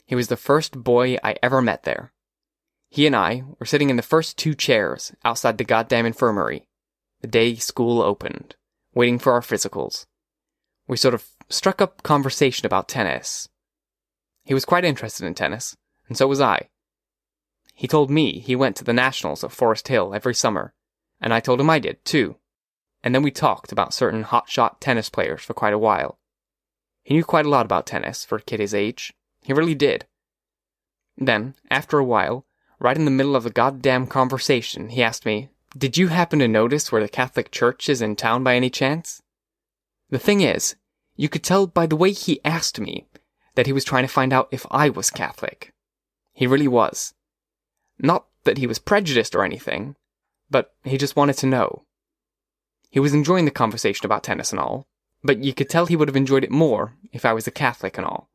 He 0.06 0.14
was 0.14 0.28
the 0.28 0.36
first 0.36 0.82
boy 0.82 1.18
I 1.24 1.36
ever 1.42 1.60
met 1.60 1.82
there. 1.82 2.12
He 2.88 3.06
and 3.06 3.16
I 3.16 3.42
were 3.58 3.66
sitting 3.66 3.90
in 3.90 3.96
the 3.96 4.02
first 4.02 4.38
two 4.38 4.54
chairs 4.54 5.12
outside 5.24 5.58
the 5.58 5.64
goddamn 5.64 6.06
infirmary 6.06 6.66
the 7.24 7.28
day 7.28 7.54
school 7.54 8.02
opened, 8.02 8.54
waiting 8.94 9.18
for 9.18 9.32
our 9.32 9.40
physicals. 9.40 10.04
We 10.86 10.96
sort 10.96 11.14
of 11.14 11.26
struck 11.48 11.80
up 11.80 12.02
conversation 12.02 12.66
about 12.66 12.88
tennis. 12.88 13.48
He 14.44 14.54
was 14.54 14.64
quite 14.64 14.84
interested 14.84 15.26
in 15.26 15.34
tennis, 15.34 15.76
and 16.08 16.16
so 16.16 16.26
was 16.26 16.40
I. 16.40 16.68
He 17.74 17.88
told 17.88 18.10
me 18.10 18.38
he 18.38 18.54
went 18.54 18.76
to 18.76 18.84
the 18.84 18.92
Nationals 18.92 19.42
at 19.42 19.52
Forest 19.52 19.88
Hill 19.88 20.14
every 20.14 20.34
summer, 20.34 20.74
and 21.20 21.32
I 21.32 21.40
told 21.40 21.60
him 21.60 21.70
I 21.70 21.78
did, 21.78 22.04
too 22.04 22.36
and 23.04 23.14
then 23.14 23.22
we 23.22 23.30
talked 23.30 23.70
about 23.70 23.92
certain 23.92 24.24
hotshot 24.24 24.80
tennis 24.80 25.10
players 25.10 25.42
for 25.42 25.52
quite 25.52 25.74
a 25.74 25.78
while. 25.78 26.18
He 27.02 27.12
knew 27.12 27.22
quite 27.22 27.44
a 27.44 27.50
lot 27.50 27.66
about 27.66 27.86
tennis 27.86 28.24
for 28.24 28.36
a 28.36 28.42
kid 28.42 28.60
his 28.60 28.72
age. 28.72 29.12
He 29.42 29.52
really 29.52 29.74
did. 29.74 30.06
Then, 31.18 31.54
after 31.70 31.98
a 31.98 32.04
while, 32.04 32.46
right 32.80 32.96
in 32.96 33.04
the 33.04 33.10
middle 33.10 33.36
of 33.36 33.44
the 33.44 33.50
goddamn 33.50 34.06
conversation, 34.06 34.88
he 34.88 35.02
asked 35.02 35.26
me, 35.26 35.50
Did 35.76 35.98
you 35.98 36.08
happen 36.08 36.38
to 36.38 36.48
notice 36.48 36.90
where 36.90 37.02
the 37.02 37.08
Catholic 37.08 37.50
Church 37.50 37.90
is 37.90 38.00
in 38.00 38.16
town 38.16 38.42
by 38.42 38.56
any 38.56 38.70
chance? 38.70 39.20
The 40.08 40.18
thing 40.18 40.40
is, 40.40 40.74
you 41.16 41.28
could 41.28 41.42
tell 41.42 41.66
by 41.66 41.86
the 41.86 41.96
way 41.96 42.12
he 42.12 42.44
asked 42.44 42.80
me 42.80 43.06
that 43.54 43.66
he 43.66 43.72
was 43.72 43.84
trying 43.84 44.04
to 44.04 44.08
find 44.12 44.32
out 44.32 44.48
if 44.50 44.66
I 44.70 44.88
was 44.88 45.10
Catholic. 45.10 45.72
He 46.32 46.46
really 46.46 46.68
was. 46.68 47.14
Not 47.98 48.26
that 48.44 48.58
he 48.58 48.66
was 48.66 48.78
prejudiced 48.78 49.34
or 49.34 49.44
anything, 49.44 49.96
but 50.50 50.74
he 50.82 50.98
just 50.98 51.16
wanted 51.16 51.36
to 51.38 51.46
know. 51.46 51.84
He 52.90 53.00
was 53.00 53.14
enjoying 53.14 53.44
the 53.44 53.50
conversation 53.50 54.06
about 54.06 54.22
tennis 54.22 54.50
and 54.50 54.60
all, 54.60 54.86
but 55.22 55.42
you 55.42 55.54
could 55.54 55.68
tell 55.68 55.86
he 55.86 55.96
would 55.96 56.08
have 56.08 56.16
enjoyed 56.16 56.44
it 56.44 56.50
more 56.50 56.94
if 57.12 57.24
I 57.24 57.32
was 57.32 57.46
a 57.46 57.52
Catholic 57.52 57.96
and 57.96 58.06
all. 58.06 58.28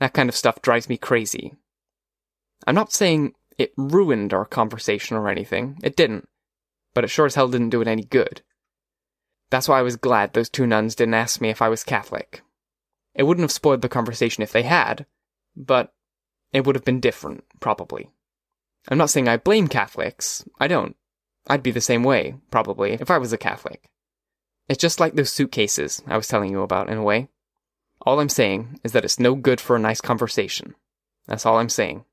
That 0.00 0.12
kind 0.12 0.28
of 0.28 0.36
stuff 0.36 0.60
drives 0.60 0.88
me 0.88 0.96
crazy. 0.96 1.54
I'm 2.66 2.74
not 2.74 2.92
saying 2.92 3.34
it 3.58 3.72
ruined 3.76 4.34
our 4.34 4.44
conversation 4.44 5.16
or 5.16 5.28
anything, 5.28 5.78
it 5.82 5.96
didn't, 5.96 6.28
but 6.94 7.04
it 7.04 7.08
sure 7.08 7.26
as 7.26 7.34
hell 7.34 7.48
didn't 7.48 7.70
do 7.70 7.80
it 7.80 7.88
any 7.88 8.04
good. 8.04 8.42
That's 9.50 9.68
why 9.68 9.78
I 9.78 9.82
was 9.82 9.96
glad 9.96 10.32
those 10.32 10.48
two 10.48 10.66
nuns 10.66 10.94
didn't 10.94 11.14
ask 11.14 11.40
me 11.40 11.50
if 11.50 11.62
I 11.62 11.68
was 11.68 11.84
Catholic. 11.84 12.42
It 13.14 13.24
wouldn't 13.24 13.44
have 13.44 13.52
spoiled 13.52 13.82
the 13.82 13.88
conversation 13.88 14.42
if 14.42 14.52
they 14.52 14.62
had, 14.62 15.06
but 15.56 15.92
it 16.52 16.66
would 16.66 16.74
have 16.74 16.84
been 16.84 17.00
different, 17.00 17.44
probably. 17.60 18.10
I'm 18.88 18.98
not 18.98 19.10
saying 19.10 19.28
I 19.28 19.36
blame 19.36 19.68
Catholics, 19.68 20.44
I 20.58 20.66
don't. 20.66 20.96
I'd 21.46 21.62
be 21.62 21.70
the 21.70 21.80
same 21.80 22.02
way, 22.02 22.36
probably, 22.50 22.92
if 22.92 23.10
I 23.10 23.18
was 23.18 23.32
a 23.32 23.38
Catholic. 23.38 23.90
It's 24.68 24.80
just 24.80 24.98
like 24.98 25.14
those 25.14 25.30
suitcases 25.30 26.02
I 26.06 26.16
was 26.16 26.28
telling 26.28 26.50
you 26.50 26.62
about, 26.62 26.88
in 26.88 26.98
a 26.98 27.02
way. 27.02 27.28
All 28.02 28.20
I'm 28.20 28.28
saying 28.28 28.80
is 28.82 28.92
that 28.92 29.04
it's 29.04 29.20
no 29.20 29.34
good 29.34 29.60
for 29.60 29.76
a 29.76 29.80
nice 29.80 30.00
conversation. 30.00 30.74
That's 31.26 31.46
all 31.46 31.58
I'm 31.58 31.68
saying. 31.68 32.04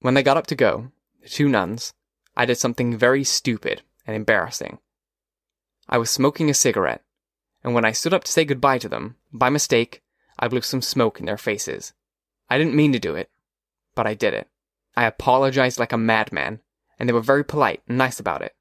When 0.00 0.14
they 0.14 0.22
got 0.22 0.36
up 0.36 0.46
to 0.48 0.54
go, 0.54 0.90
the 1.22 1.28
two 1.28 1.48
nuns, 1.48 1.92
I 2.36 2.46
did 2.46 2.58
something 2.58 2.96
very 2.96 3.24
stupid 3.24 3.82
and 4.06 4.14
embarrassing. 4.14 4.78
I 5.88 5.98
was 5.98 6.10
smoking 6.10 6.50
a 6.50 6.54
cigarette, 6.54 7.02
and 7.64 7.74
when 7.74 7.84
I 7.84 7.92
stood 7.92 8.12
up 8.12 8.24
to 8.24 8.32
say 8.32 8.44
goodbye 8.44 8.78
to 8.78 8.88
them, 8.88 9.16
by 9.32 9.48
mistake, 9.48 10.02
I 10.38 10.48
blew 10.48 10.60
some 10.60 10.82
smoke 10.82 11.18
in 11.18 11.26
their 11.26 11.38
faces. 11.38 11.94
I 12.50 12.58
didn't 12.58 12.76
mean 12.76 12.92
to 12.92 12.98
do 12.98 13.14
it, 13.14 13.30
but 13.94 14.06
I 14.06 14.14
did 14.14 14.34
it. 14.34 14.48
I 14.96 15.04
apologized 15.04 15.78
like 15.78 15.92
a 15.92 15.98
madman, 15.98 16.60
and 16.98 17.08
they 17.08 17.12
were 17.12 17.20
very 17.20 17.44
polite 17.44 17.82
and 17.88 17.96
nice 17.96 18.20
about 18.20 18.42
it. 18.42 18.54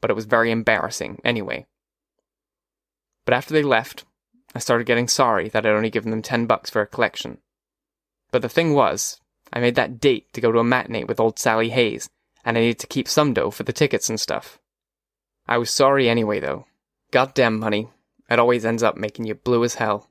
But 0.00 0.10
it 0.10 0.14
was 0.14 0.24
very 0.24 0.50
embarrassing, 0.50 1.20
anyway. 1.24 1.66
But 3.24 3.34
after 3.34 3.54
they 3.54 3.62
left, 3.62 4.04
I 4.54 4.58
started 4.58 4.86
getting 4.86 5.08
sorry 5.08 5.48
that 5.48 5.64
I'd 5.66 5.72
only 5.72 5.90
given 5.90 6.10
them 6.10 6.22
ten 6.22 6.46
bucks 6.46 6.70
for 6.70 6.80
a 6.82 6.86
collection. 6.86 7.38
But 8.32 8.42
the 8.42 8.48
thing 8.48 8.74
was, 8.74 9.20
I 9.52 9.60
made 9.60 9.76
that 9.76 10.00
date 10.00 10.32
to 10.32 10.40
go 10.40 10.50
to 10.50 10.58
a 10.58 10.64
matinee 10.64 11.04
with 11.04 11.20
old 11.20 11.38
Sally 11.38 11.70
Hayes, 11.70 12.10
and 12.44 12.56
I 12.56 12.60
needed 12.60 12.78
to 12.80 12.86
keep 12.86 13.08
some 13.08 13.32
dough 13.32 13.50
for 13.50 13.62
the 13.62 13.72
tickets 13.72 14.08
and 14.08 14.20
stuff. 14.20 14.58
I 15.48 15.58
was 15.58 15.70
sorry 15.70 16.08
anyway, 16.08 16.40
though. 16.40 16.66
Goddamn 17.10 17.58
money. 17.58 17.88
It 18.28 18.38
always 18.38 18.64
ends 18.64 18.82
up 18.82 18.96
making 18.96 19.26
you 19.26 19.34
blue 19.34 19.62
as 19.64 19.74
hell. 19.76 20.10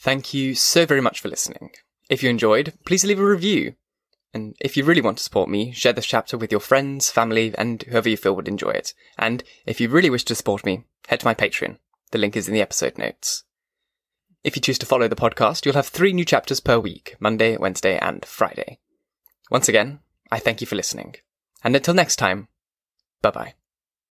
Thank 0.00 0.32
you 0.32 0.54
so 0.54 0.86
very 0.86 1.00
much 1.00 1.20
for 1.20 1.28
listening. 1.28 1.70
If 2.08 2.22
you 2.22 2.30
enjoyed, 2.30 2.72
please 2.84 3.04
leave 3.04 3.20
a 3.20 3.24
review. 3.24 3.74
And 4.32 4.54
if 4.60 4.76
you 4.76 4.84
really 4.84 5.00
want 5.00 5.18
to 5.18 5.24
support 5.24 5.48
me, 5.48 5.72
share 5.72 5.92
this 5.92 6.06
chapter 6.06 6.38
with 6.38 6.52
your 6.52 6.60
friends, 6.60 7.10
family, 7.10 7.54
and 7.56 7.82
whoever 7.82 8.08
you 8.08 8.16
feel 8.16 8.36
would 8.36 8.48
enjoy 8.48 8.70
it. 8.70 8.94
And 9.18 9.42
if 9.66 9.80
you 9.80 9.88
really 9.88 10.10
wish 10.10 10.24
to 10.24 10.34
support 10.34 10.64
me, 10.64 10.84
head 11.08 11.20
to 11.20 11.26
my 11.26 11.34
Patreon. 11.34 11.78
The 12.10 12.18
link 12.18 12.36
is 12.36 12.48
in 12.48 12.54
the 12.54 12.62
episode 12.62 12.96
notes. 12.96 13.44
If 14.44 14.54
you 14.54 14.62
choose 14.62 14.78
to 14.78 14.86
follow 14.86 15.08
the 15.08 15.16
podcast, 15.16 15.66
you'll 15.66 15.74
have 15.74 15.88
three 15.88 16.12
new 16.12 16.24
chapters 16.24 16.60
per 16.60 16.78
week 16.78 17.16
Monday, 17.20 17.56
Wednesday, 17.56 17.98
and 17.98 18.24
Friday. 18.24 18.78
Once 19.50 19.68
again, 19.68 20.00
I 20.30 20.38
thank 20.38 20.60
you 20.60 20.66
for 20.66 20.76
listening. 20.76 21.16
And 21.64 21.74
until 21.74 21.94
next 21.94 22.16
time, 22.16 22.48
bye 23.22 23.30
bye. 23.30 23.54